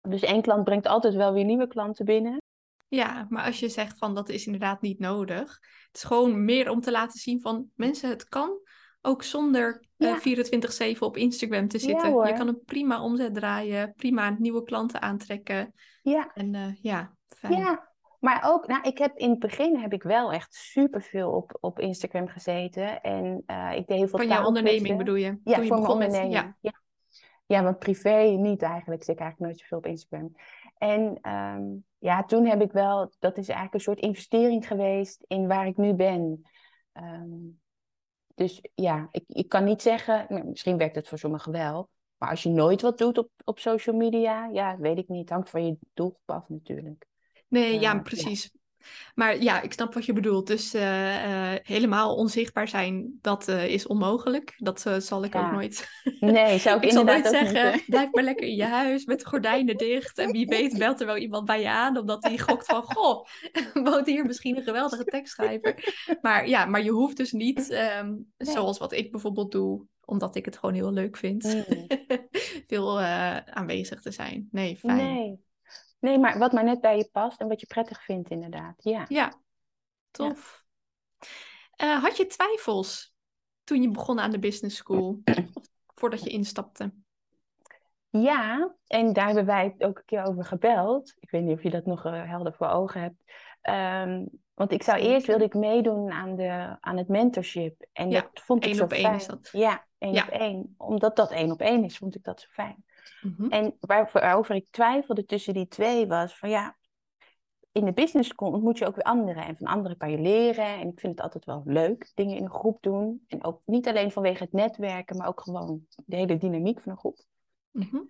[0.00, 2.42] Dus één klant brengt altijd wel weer nieuwe klanten binnen.
[2.88, 5.58] Ja, maar als je zegt van dat is inderdaad niet nodig.
[5.86, 8.58] Het is gewoon meer om te laten zien van mensen, het kan
[9.00, 10.94] ook zonder eh, Ja.
[10.94, 12.26] 24/7 op Instagram te zitten.
[12.26, 15.72] je kan een prima omzet draaien, prima nieuwe klanten aantrekken.
[16.02, 17.56] Ja, En eh, ja, fijn.
[17.58, 17.89] ja.
[18.20, 21.78] Maar ook, nou, ik heb in het begin heb ik wel echt superveel op, op
[21.78, 23.00] Instagram gezeten.
[23.00, 25.38] En eh, ik deed heel veel Van jouw onderneming bedoel je?
[25.44, 26.32] Ja, Toen je voor mijn begon met- onderneming.
[26.34, 26.56] ja.
[26.60, 26.72] Ja.
[27.46, 27.62] Ja.
[27.62, 29.04] want privé niet eigenlijk.
[29.04, 30.32] Zit ik eigenlijk nooit zoveel op Instagram.
[30.78, 31.62] En ehm,
[31.98, 33.12] ja, toen heb ik wel...
[33.18, 36.42] Dat is eigenlijk een soort investering geweest in waar ik nu ben.
[36.92, 37.38] Ehm,
[38.34, 40.26] dus ja, ik, ik kan niet zeggen...
[40.28, 41.88] nou, Misschien werkt het voor sommigen wel.
[42.18, 44.48] Maar als je nooit wat doet op, op social media...
[44.52, 45.20] Ja, weet ik niet.
[45.20, 47.06] Het hangt van je doelgroep af natuurlijk.
[47.50, 47.98] Nee, Eh, ja, ja.
[47.98, 48.50] precies.
[49.14, 50.46] Maar ja, ik snap wat je bedoelt.
[50.46, 54.54] Dus eh, eh, helemaal onzichtbaar zijn, dat is onmogelijk.
[54.56, 55.88] Dat zal ik ook nooit.
[56.20, 59.20] Nee, zou ik, Ik zal nooit niet, zeggen, blijf maar lekker in je huis met
[59.20, 60.18] de gordijnen dicht.
[60.18, 62.82] En wie weet belt er wel iemand bij je aan, omdat die gokt van...
[62.92, 63.26] Goh,
[63.74, 65.94] woont hier misschien een geweldige tekstschrijver.
[66.20, 70.44] Maar ja, maar je hoeft dus niet, ehm, zoals wat ik bijvoorbeeld doe, omdat ik
[70.44, 71.86] het gewoon heel leuk vind, Mm.
[72.66, 74.48] veel aanwezig te zijn.
[74.50, 74.96] Nee, fijn.
[74.96, 75.48] Nee.
[75.98, 78.74] Nee, maar wat maar net bij je past en wat je prettig vindt inderdaad.
[78.84, 79.04] Ja.
[79.08, 79.32] Ja,
[80.10, 80.64] tof.
[81.76, 83.14] Eh, had je twijfels
[83.64, 85.20] toen je begon aan de business school?
[85.54, 86.92] Of voordat je instapte?
[88.08, 91.14] Ja, en daar hebben wij het ook een keer over gebeld.
[91.20, 93.32] Ik weet niet of je dat nog eh, helder voor ogen hebt.
[93.60, 97.86] Ehm, want ik zou eerst wilde ik meedoen aan, de, aan het mentorship.
[97.92, 99.14] En Ja, dat vond ik één zo op één fijn.
[99.16, 99.48] is dat.
[99.52, 100.22] Ja, één Ja.
[100.22, 100.74] op één.
[100.78, 102.84] Omdat dat één op één is, vond ik dat zo fijn.
[103.22, 103.50] Mhm.
[103.50, 106.76] En waar- waarover ik twijfelde tussen die twee was van ja,
[107.72, 109.46] in de business ontmoet je ook weer anderen.
[109.46, 110.64] En van anderen kan je leren.
[110.64, 113.24] En ik vind het altijd wel leuk, dingen in een groep doen.
[113.28, 116.98] En ook niet alleen vanwege het netwerken, maar ook gewoon de hele dynamiek van een
[116.98, 117.18] groep.
[117.70, 118.00] Mhm.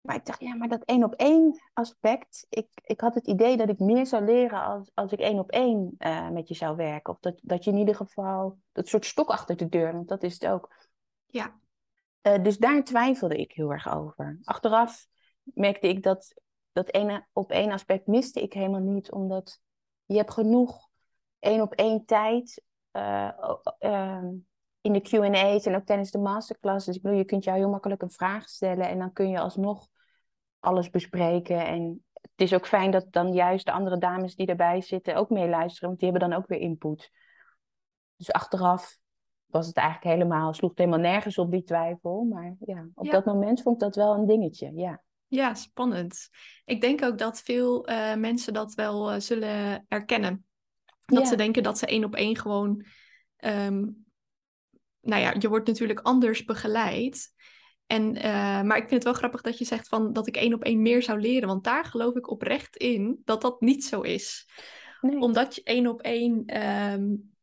[0.00, 2.46] Maar ik dacht, ja, maar dat één op één aspect.
[2.48, 5.50] Ik, ik had het idee dat ik meer zou leren als, als ik één op
[5.50, 7.12] één eh, met je zou werken.
[7.12, 10.22] Of dat, dat je in ieder geval dat soort stok achter de deur, want dat
[10.22, 10.74] is het ook.
[11.26, 11.58] Ja.
[12.20, 14.38] Eh, dus daar twijfelde ik heel erg over.
[14.44, 15.06] Achteraf
[15.42, 16.34] merkte ik dat
[16.72, 19.60] dat ene op één aspect miste ik helemaal niet, omdat
[20.04, 20.88] je hebt genoeg
[21.38, 23.30] één op één tijd uh,
[23.80, 24.22] uh,
[24.80, 26.96] in de Q&A's en ook tijdens de masterclasses.
[26.96, 29.88] Ik bedoel, je kunt jou heel makkelijk een vraag stellen en dan kun je alsnog
[30.58, 31.66] alles bespreken.
[31.66, 35.30] En het is ook fijn dat dan juist de andere dames die erbij zitten ook
[35.30, 37.10] meeluisteren, want die hebben dan ook weer input.
[38.16, 38.98] Dus achteraf
[39.50, 42.24] was het eigenlijk helemaal, sloeg het helemaal nergens op die twijfel.
[42.24, 45.02] Maar ja, op dat moment vond ik dat wel een dingetje, ja.
[45.26, 46.28] Ja, spannend.
[46.64, 50.46] Ik denk ook dat veel uh, mensen dat wel uh, zullen erkennen.
[51.04, 51.24] Dat ja.
[51.24, 52.84] ze denken dat ze één op één gewoon
[53.44, 54.06] um,
[55.00, 57.32] nou ja, je wordt natuurlijk anders begeleid.
[57.86, 60.54] En, uh, maar ik vind het wel grappig dat je zegt van dat ik één
[60.54, 61.48] op één meer zou leren.
[61.48, 64.48] Want daar geloof ik oprecht in dat dat niet zo is.
[65.00, 65.18] Nee.
[65.18, 67.36] Omdat je één op één, um,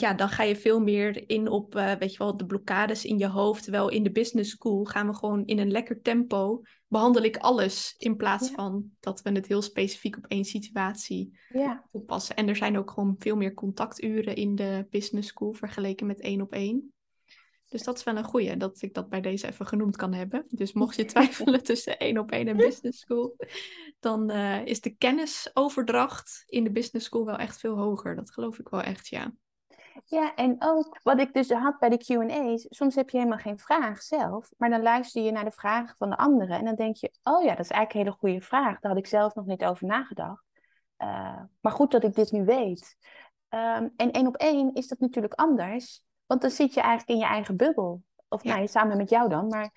[0.00, 3.18] ja, dan ga je veel meer in op, uh, weet je wel, de blokkades in
[3.18, 3.62] je hoofd.
[3.62, 7.94] Terwijl in de business school gaan we gewoon in een lekker tempo, behandel ik alles.
[7.98, 8.54] In plaats ja.
[8.54, 11.84] van dat we het heel specifiek op één situatie ja.
[11.90, 12.36] toepassen.
[12.36, 16.40] En er zijn ook gewoon veel meer contacturen in de business school vergeleken met één
[16.40, 16.94] op één.
[17.68, 20.44] Dus dat is wel een goeie, dat ik dat bij deze even genoemd kan hebben.
[20.48, 23.36] Dus mocht je twijfelen tussen één op één en business school,
[24.00, 28.16] dan uh, is de kennisoverdracht in de business school wel echt veel hoger.
[28.16, 29.34] Dat geloof ik wel echt, ja.
[30.04, 33.58] Ja, en ook wat ik dus had bij de Q&A's, soms heb je helemaal geen
[33.58, 36.96] vraag zelf, maar dan luister je naar de vragen van de anderen en dan denk
[36.96, 38.80] je, oh ja, dat is eigenlijk een hele goede vraag.
[38.80, 40.44] Daar had ik zelf nog niet over nagedacht.
[40.98, 42.96] Uh, maar goed dat ik dit nu weet.
[43.48, 46.02] Um, en één op één is dat natuurlijk anders.
[46.26, 48.02] Want dan zit je eigenlijk in je eigen bubbel.
[48.28, 48.54] Of ja.
[48.54, 49.46] nou, samen met jou dan.
[49.46, 49.70] Maar...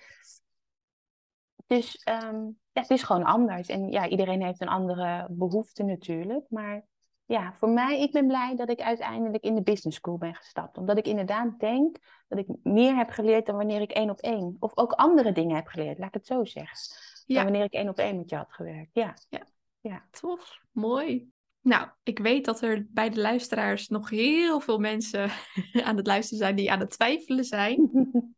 [1.66, 3.68] Dus um, ja, het is gewoon anders.
[3.68, 6.46] En ja, iedereen heeft een andere behoefte natuurlijk.
[6.48, 6.84] Maar
[7.30, 10.78] ja, voor mij, ik ben blij dat ik uiteindelijk in de business school ben gestapt.
[10.78, 11.96] Omdat ik inderdaad denk
[12.28, 14.56] dat ik meer heb geleerd dan wanneer ik één op één.
[14.58, 16.78] Of ook andere dingen heb geleerd, laat ik het zo zeggen.
[17.26, 17.34] Ja.
[17.34, 18.90] Dan wanneer ik één op één met je had gewerkt.
[18.92, 19.16] Ja.
[19.28, 19.46] ja.
[19.80, 20.04] ja.
[20.10, 21.30] Tof, mooi.
[21.60, 25.30] Nou, ik weet dat er bij de luisteraars nog heel veel mensen
[25.86, 27.90] aan het luisteren zijn die aan het twijfelen zijn.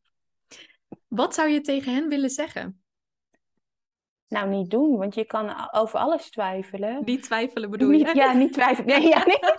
[1.09, 2.82] Wat zou je tegen hen willen zeggen?
[4.33, 7.03] Nou, niet doen, want je kan over alles twijfelen.
[7.05, 8.05] Niet twijfelen bedoel je?
[8.05, 9.01] Niet, ja, niet twijfelen.
[9.01, 9.38] Nee, ja, nee.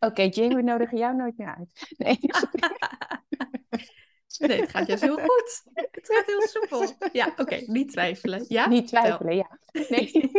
[0.00, 1.94] Oké, okay, Jane, we nodigen jou nooit meer uit.
[1.96, 2.18] Nee.
[4.38, 5.62] Nee, het gaat juist heel goed.
[5.74, 7.08] Het gaat heel soepel.
[7.12, 8.44] Ja, oké, okay, niet twijfelen.
[8.48, 8.68] Ja?
[8.68, 9.58] Niet twijfelen, ja.
[9.88, 10.10] Nee.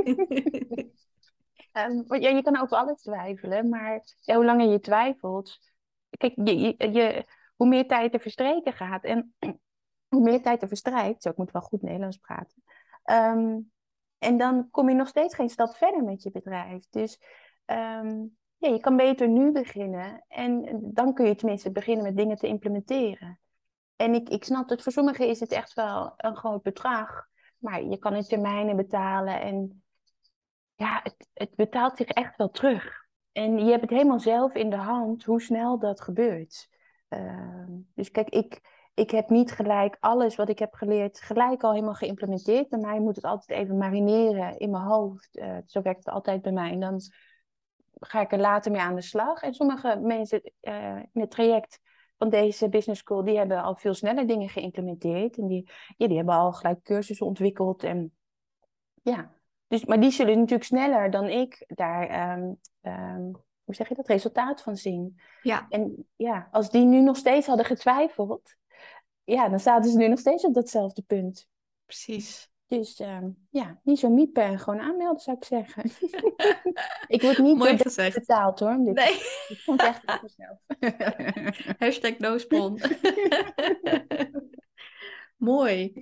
[1.74, 2.30] um, ja.
[2.30, 5.60] Je kan over alles twijfelen, maar ja, hoe langer je twijfelt...
[6.10, 9.34] Kijk, je, je, je, hoe meer tijd er verstreken gaat en
[10.10, 11.22] hoe meer tijd er verstrijkt...
[11.22, 12.64] Zo, ik moet wel goed Nederlands praten.
[13.12, 13.72] Um,
[14.18, 16.86] en dan kom je nog steeds geen stap verder met je bedrijf.
[16.90, 17.22] Dus
[17.66, 20.24] um, ja, je kan beter nu beginnen.
[20.28, 23.40] En dan kun je tenminste beginnen met dingen te implementeren.
[23.96, 27.28] En ik, ik snap dat voor sommigen is het echt wel een groot bedrag.
[27.58, 29.42] Maar je kan in termijnen betalen.
[29.42, 29.84] En
[30.76, 33.08] ja, het, het betaalt zich echt wel terug.
[33.32, 36.70] En je hebt het helemaal zelf in de hand hoe snel dat gebeurt.
[37.10, 38.62] Uh, dus kijk, ik,
[38.94, 42.70] ik heb niet gelijk alles wat ik heb geleerd gelijk al helemaal geïmplementeerd.
[42.70, 45.38] Bij mij moet het altijd even marineren in mijn hoofd.
[45.38, 46.72] Uh, zo werkt het altijd bij mij.
[46.72, 47.02] En dan
[48.00, 49.42] ga ik er later mee aan de slag.
[49.42, 51.80] En sommige mensen uh, in het traject
[52.18, 55.38] van deze business school, die hebben al veel sneller dingen geïmplementeerd.
[55.38, 57.84] En die, ja, die hebben al gelijk cursussen ontwikkeld.
[57.84, 58.14] En
[59.02, 59.32] ja,
[59.68, 63.32] dus, maar die zullen natuurlijk sneller dan ik daar, um, um,
[63.64, 65.20] hoe zeg je dat, resultaat van zien.
[65.42, 65.66] Ja.
[65.70, 68.56] En ja, als die nu nog steeds hadden getwijfeld,
[69.30, 71.48] ja, dan zaten ze nu nog steeds op datzelfde punt.
[71.86, 72.50] Precies.
[72.68, 73.18] Dus uh,
[73.50, 75.84] ja, niet zo miepen en gewoon aanmelden zou ik zeggen.
[77.16, 78.16] ik word niet Mooi gezegd.
[78.16, 78.78] betaald hoor.
[78.84, 79.18] Dit, nee.
[79.48, 80.58] Het komt echt van mezelf.
[81.80, 82.80] Hashtag nospon.
[85.38, 85.94] Mooi.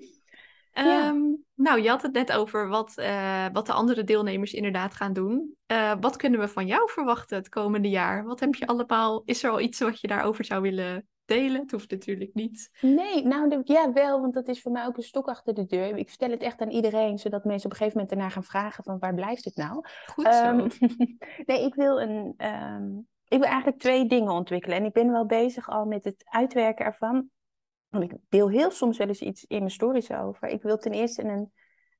[0.71, 1.07] Ja.
[1.07, 5.13] Um, nou, je had het net over wat, uh, wat de andere deelnemers inderdaad gaan
[5.13, 5.55] doen.
[5.71, 8.25] Uh, wat kunnen we van jou verwachten het komende jaar?
[8.25, 9.21] Wat heb je allemaal?
[9.25, 11.61] Is er al iets wat je daarover zou willen delen?
[11.61, 12.69] Het hoeft natuurlijk niet.
[12.81, 15.97] Nee, nou ja, wel, want dat is voor mij ook een stok achter de deur.
[15.97, 18.83] Ik vertel het echt aan iedereen, zodat mensen op een gegeven moment daarna gaan vragen
[18.83, 19.85] van waar blijft het nou?
[20.05, 20.47] Goed zo.
[20.47, 20.67] Um,
[21.45, 22.33] nee, ik wil een...
[22.37, 24.77] Um, ik wil eigenlijk twee dingen ontwikkelen.
[24.77, 27.29] En ik ben wel bezig al met het uitwerken ervan.
[27.87, 30.47] Want ik deel heel soms wel eens iets in mijn stories over.
[30.47, 31.51] Ik wil ten eerste een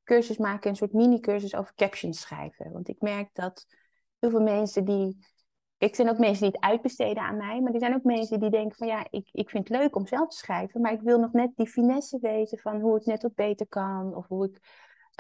[0.04, 2.72] cursus maken, een soort mini-cursus over captions schrijven.
[2.72, 3.66] Want ik merk dat
[4.20, 5.18] heel veel mensen die
[5.78, 8.50] ik zijn ook mensen die het uitbesteden aan mij, maar er zijn ook mensen die
[8.50, 11.20] denken van ja, ik, ik vind het leuk om zelf te schrijven, maar ik wil
[11.20, 14.60] nog net die finesse weten van hoe het net wat beter kan, of hoe ik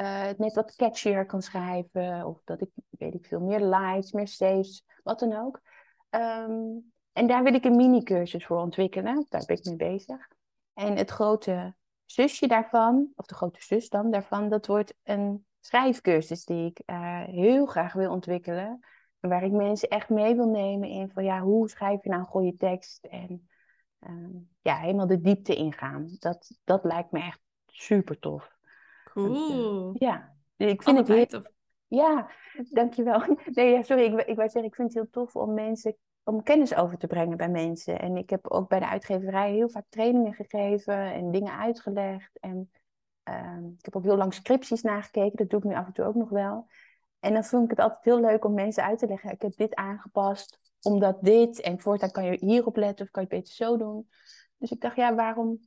[0.01, 4.11] uh, het net wat catchier kan schrijven, of dat ik, weet ik veel, meer lights,
[4.11, 5.61] meer saves, wat dan ook.
[6.09, 10.27] Um, en daar wil ik een mini-cursus voor ontwikkelen, daar ben ik mee bezig.
[10.73, 16.45] En het grote zusje daarvan, of de grote zus dan daarvan, dat wordt een schrijfcursus
[16.45, 18.79] die ik uh, heel graag wil ontwikkelen.
[19.27, 22.27] Waar ik mensen echt mee wil nemen in van ja, hoe schrijf je nou een
[22.27, 23.05] goede tekst?
[23.05, 23.49] En
[24.07, 26.15] uh, ja, helemaal de diepte ingaan.
[26.19, 28.55] Dat, dat lijkt me echt super tof.
[29.03, 29.33] Cool.
[29.33, 31.43] Dus, uh, ja, ik vind het heel tof.
[31.87, 32.29] Ja,
[32.69, 33.37] dankjewel.
[33.53, 36.43] Nee, ja, sorry, ik, ik wou zeggen, ik vind het heel tof om mensen om
[36.43, 37.99] kennis over te brengen bij mensen.
[37.99, 42.37] En ik heb ook bij de uitgeverij heel vaak trainingen gegeven en dingen uitgelegd.
[42.39, 42.71] En
[43.29, 46.05] uh, ik heb ook heel lang scripties nagekeken, dat doe ik nu af en toe
[46.05, 46.67] ook nog wel.
[47.27, 49.31] En dan vond ik het altijd heel leuk om mensen uit te leggen.
[49.31, 51.61] Ik heb dit aangepast, omdat dit.
[51.61, 54.07] En voortaan kan je hierop letten of kan je het beter zo doen.
[54.57, 55.59] Dus ik dacht, ja, waarom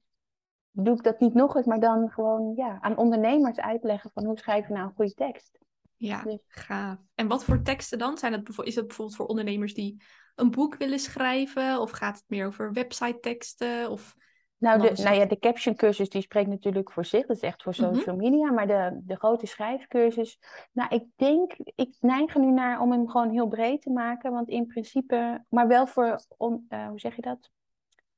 [0.70, 4.38] doe ik dat niet nog eens, maar dan gewoon ja, aan ondernemers uitleggen van hoe
[4.38, 5.59] schrijf je nou een goede tekst.
[5.96, 6.38] Ja, dus.
[6.46, 6.99] gaaf.
[7.14, 8.18] En wat voor teksten dan?
[8.18, 10.03] Zijn het, is het bijvoorbeeld voor ondernemers die
[10.35, 11.81] een boek willen schrijven?
[11.81, 13.90] Of gaat het meer over website teksten?
[13.90, 14.16] Of
[14.61, 17.27] nou, de, nou ja, de caption cursus die spreekt natuurlijk voor zich.
[17.27, 17.94] Dat is echt voor mhm.
[17.94, 18.51] social media.
[18.51, 20.38] Maar de, de grote schrijfcursus.
[20.73, 24.33] Nou, ik denk, ik neig er nu naar om hem gewoon heel breed te maken.
[24.33, 27.51] Want in principe, maar wel voor, on, uh, hoe zeg je dat?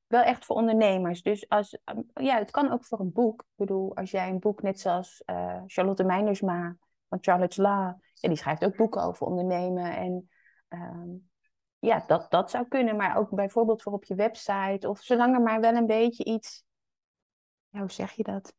[0.07, 1.21] Wel echt voor ondernemers.
[1.21, 3.41] Dus als, um, ja, het kan ook voor een boek.
[3.41, 6.75] Ik bedoel, als jij een boek net zoals uh, Charlotte Meinersma
[7.09, 7.97] van Charlotte La.
[8.13, 9.95] Ja, die schrijft ook boeken over ondernemen.
[9.95, 10.29] En
[10.69, 11.31] um,
[11.83, 12.95] ja, dat, dat zou kunnen.
[12.95, 14.89] Maar ook bijvoorbeeld voor op je website.
[14.89, 16.63] Of zolang er maar wel een beetje iets.
[17.69, 18.53] Ja, hoe zeg je dat?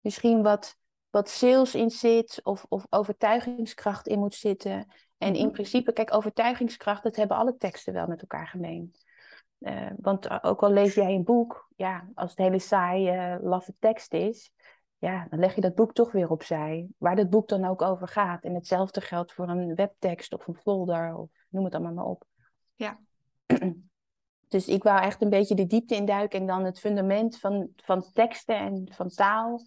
[0.00, 0.76] Misschien wat,
[1.10, 2.40] wat sales in zit.
[2.42, 4.86] Of, of overtuigingskracht in moet zitten.
[5.18, 5.52] En in mhm.
[5.52, 8.94] principe, kijk, overtuigingskracht, dat hebben alle teksten wel met elkaar gemeen.
[9.60, 13.74] Uh, want ook al lees jij een boek, ja, als het hele saaie, uh, laffe
[13.78, 14.52] tekst is,
[14.98, 16.88] ja, dan leg je dat boek toch weer opzij.
[16.98, 18.44] Waar dat boek dan ook over gaat.
[18.44, 22.26] En hetzelfde geldt voor een webtekst of een folder of noem het allemaal maar op.
[22.74, 23.00] Ja.
[24.48, 28.12] Dus ik wou echt een beetje de diepte induiken en dan het fundament van, van
[28.12, 29.60] teksten en van taal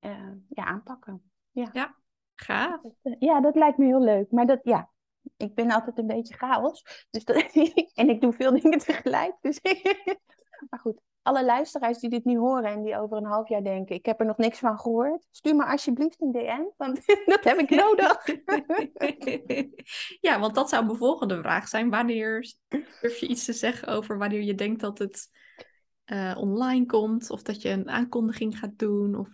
[0.00, 1.30] uh, ja, aanpakken.
[1.50, 1.94] Ja, ja
[2.34, 2.80] gaaf.
[3.02, 4.30] Eh, ja, dat lijkt me heel leuk.
[4.30, 4.90] Maar dat, ja,
[5.36, 7.06] ik ben altijd een beetje chaos.
[7.10, 7.36] Dus dat,
[7.94, 9.34] en ik doe veel dingen tegelijk.
[9.40, 9.60] Dus
[10.70, 13.96] maar goed, alle luisteraars die dit nu horen en die over een half jaar denken:
[13.96, 17.58] ik heb er nog niks van gehoord, stuur me alsjeblieft een DM, want dat heb
[17.58, 18.26] ik nodig.
[20.28, 21.90] ja, want dat zou mijn volgende vraag zijn.
[21.90, 22.54] Wanneer
[23.00, 25.28] durf je iets te zeggen over wanneer je denkt dat het
[26.06, 29.18] uh, online komt, of dat je een aankondiging gaat doen?
[29.18, 29.28] Of...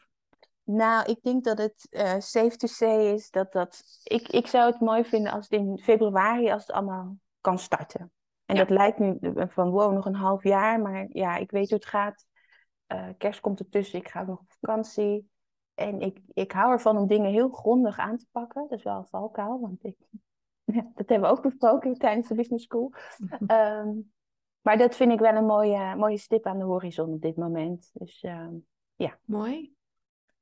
[0.64, 3.83] Nou, ik denk dat het uh, safe to say is dat dat.
[4.03, 8.12] Ik, ik zou het mooi vinden als het in februari, als het allemaal kan starten.
[8.50, 10.80] En dat lijkt nu van wow, nog een half jaar.
[10.80, 12.26] Maar ja, ik weet hoe het gaat.
[12.92, 15.30] Uh, kerst komt ertussen, ik ga nog op vakantie.
[15.74, 18.66] En ik, ik hou ervan om dingen heel grondig aan te pakken.
[18.68, 19.96] Dat is wel een valkuil, want ik,
[20.94, 22.92] dat hebben we ook besproken tijdens de business school.
[23.46, 24.12] um,
[24.60, 27.90] maar dat vind ik wel een mooie, mooie stip aan de horizon op dit moment.
[27.92, 29.18] Dus um, ja.
[29.24, 29.74] Mooi.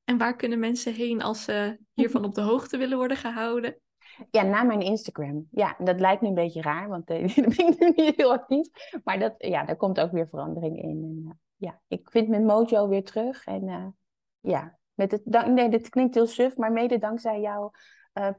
[0.04, 3.80] En waar kunnen mensen heen als ze hiervan op de hoogte willen worden gehouden?
[4.30, 5.46] Ja, naar mijn Instagram.
[5.50, 8.32] Ja, dat lijkt nu een beetje raar, want uh, daar ben ik nu niet heel
[8.32, 8.68] actief.
[9.04, 11.02] Maar dat, ja, daar komt ook weer verandering in.
[11.02, 13.44] En, uh, ja, ik vind mijn mojo weer terug.
[13.44, 13.86] En uh,
[14.40, 17.70] ja, met het, dank, nee, dit klinkt heel suf, maar mede dankzij jouw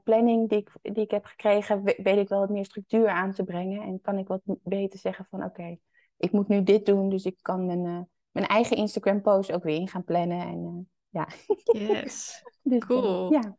[0.04, 3.44] planning die ik, die ik heb gekregen, weet ik wel wat meer structuur aan te
[3.44, 3.82] brengen.
[3.82, 5.80] En kan ik wat beter zeggen van oké, okay,
[6.18, 9.76] ik moet nu dit doen, dus ik kan mijn, mijn eigen Instagram post ook weer
[9.76, 10.40] in gaan plannen.
[10.40, 11.28] En ja.
[11.64, 13.32] Yes, dus, cool.
[13.32, 13.58] ja.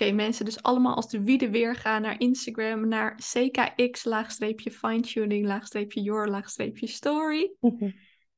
[0.00, 5.46] Oké, mensen, dus allemaal als de wiede weer gaan naar Instagram, naar CKX, laagstreepje fine-tuning,
[5.46, 7.54] laagstreepje your, laagstreepje story.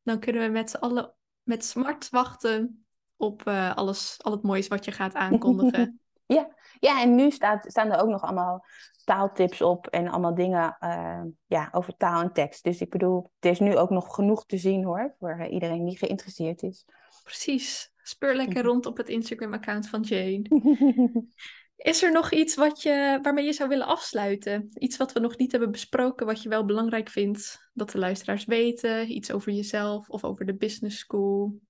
[0.03, 2.85] Dan kunnen we met z'n allen met smart wachten
[3.17, 6.01] op uh, alles, al het moois wat je gaat aankondigen.
[6.27, 6.55] ja.
[6.79, 8.65] ja, en nu staat, staan er ook nog allemaal
[9.05, 12.65] taaltips op en allemaal dingen uh, ja, over taal en tekst.
[12.65, 15.99] Dus ik bedoel, er is nu ook nog genoeg te zien hoor, voor iedereen die
[15.99, 16.85] geïnteresseerd is.
[17.23, 17.90] Precies.
[18.11, 20.43] Speur lekker rond op het Instagram-account van Jane.
[21.77, 24.71] Is er nog iets wat je, waarmee je zou willen afsluiten?
[24.75, 28.45] Iets wat we nog niet hebben besproken, wat je wel belangrijk vindt dat de luisteraars
[28.45, 29.11] weten?
[29.13, 31.61] Iets over jezelf of over de business school?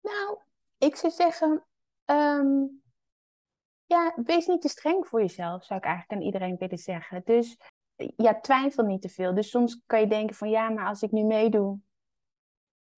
[0.00, 0.38] Nou,
[0.78, 1.66] ik zou zeggen,
[2.04, 2.66] ehm,
[3.86, 7.22] ja, wees niet te streng voor jezelf, zou ik eigenlijk aan iedereen willen zeggen.
[7.24, 7.56] Dus
[8.16, 9.34] ja, twijfel niet te veel.
[9.34, 11.78] Dus soms kan je denken van ja, maar als ik nu meedoe,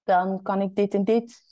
[0.05, 1.43] dan kan ik dit en dit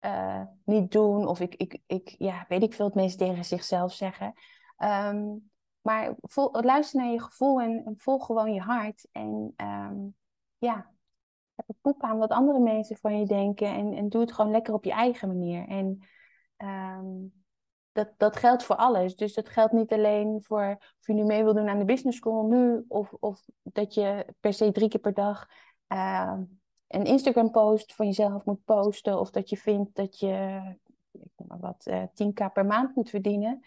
[0.00, 1.26] uh, niet doen.
[1.26, 4.32] Of ik, ik, ik, ja, weet ik veel het mensen tegen zichzelf zeggen.
[4.78, 9.08] Um, maar vol, luister naar je gevoel en, en, volg gewoon je hart.
[9.12, 10.14] En um,
[10.58, 10.90] ja,
[11.54, 13.74] heb een poep aan wat andere mensen van je denken.
[13.74, 15.68] En, en doe het gewoon lekker op je eigen manier.
[15.68, 16.00] En
[16.56, 17.32] um,
[17.92, 19.16] dat, dat geldt voor alles.
[19.16, 22.18] Dus dat geldt niet alleen voor of je nu mee wil doen aan de business
[22.18, 22.84] school nu.
[22.88, 25.48] Of, of dat je per se drie keer per dag
[26.88, 29.18] een Instagram post van jezelf moet posten.
[29.18, 30.60] Of dat je vindt dat je
[31.12, 33.64] ik noem maar wat, 10k per maand moet verdienen.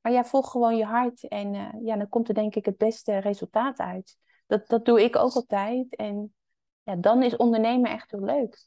[0.00, 1.52] maar ja, volg gewoon je hart en
[1.84, 4.16] ja, dan komt er denk ik het beste resultaat uit.
[4.46, 5.96] Dat, dat doe ik ook altijd.
[5.96, 6.34] En
[6.82, 8.64] ja, dan is ondernemen echt heel leuk.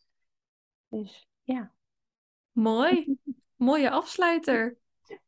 [0.87, 1.73] Dus ja.
[2.51, 3.17] Mooi.
[3.55, 4.77] Mooie afsluiter.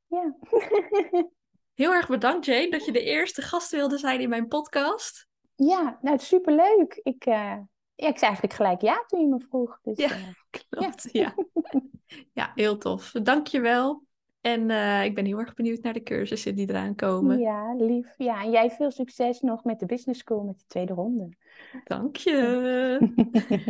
[0.07, 0.35] Ja.
[1.73, 5.27] Heel erg bedankt, Jane, dat je de eerste gast wilde zijn in mijn podcast.
[5.55, 6.99] Ja, nou, het is superleuk.
[7.03, 7.57] Ik, uh,
[8.01, 9.79] ja, ik zei eigenlijk gelijk ja toen je me vroeg.
[9.81, 10.27] Dus, ja, uh,
[10.69, 11.09] klopt.
[11.11, 11.21] Ja.
[11.71, 11.81] ja.
[12.33, 13.11] ja, heel tof.
[13.11, 14.03] Dankjewel.
[14.41, 17.39] En uh, ik ben heel erg benieuwd naar de cursussen die eraan komen.
[17.39, 18.13] Ja, lief.
[18.17, 21.29] Ja, en jij veel succes nog met de business school, met de tweede ronde.
[21.83, 22.97] Dank je.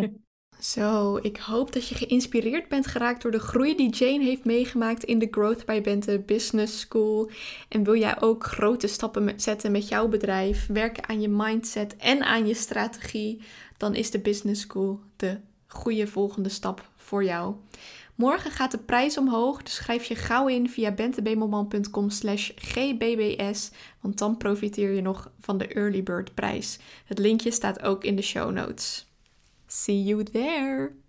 [0.59, 5.03] Zo, ik hoop dat je geïnspireerd bent geraakt door de groei die Jane heeft meegemaakt
[5.03, 7.29] in de Growth by Bente Business School.
[7.69, 12.23] En wil jij ook grote stappen zetten met jouw bedrijf, werken aan je mindset en
[12.23, 13.41] aan je strategie,
[13.81, 17.55] dan is de Business School de goede volgende stap voor jou.
[18.15, 24.17] Morgen gaat de prijs omhoog, dus schrijf je gauw in via bentebemelman.com slash gbbs, want
[24.17, 26.79] dan profiteer je nog van de Early Bird prijs.
[27.05, 29.07] Het linkje staat ook in de show notes.
[29.67, 31.00] See you there!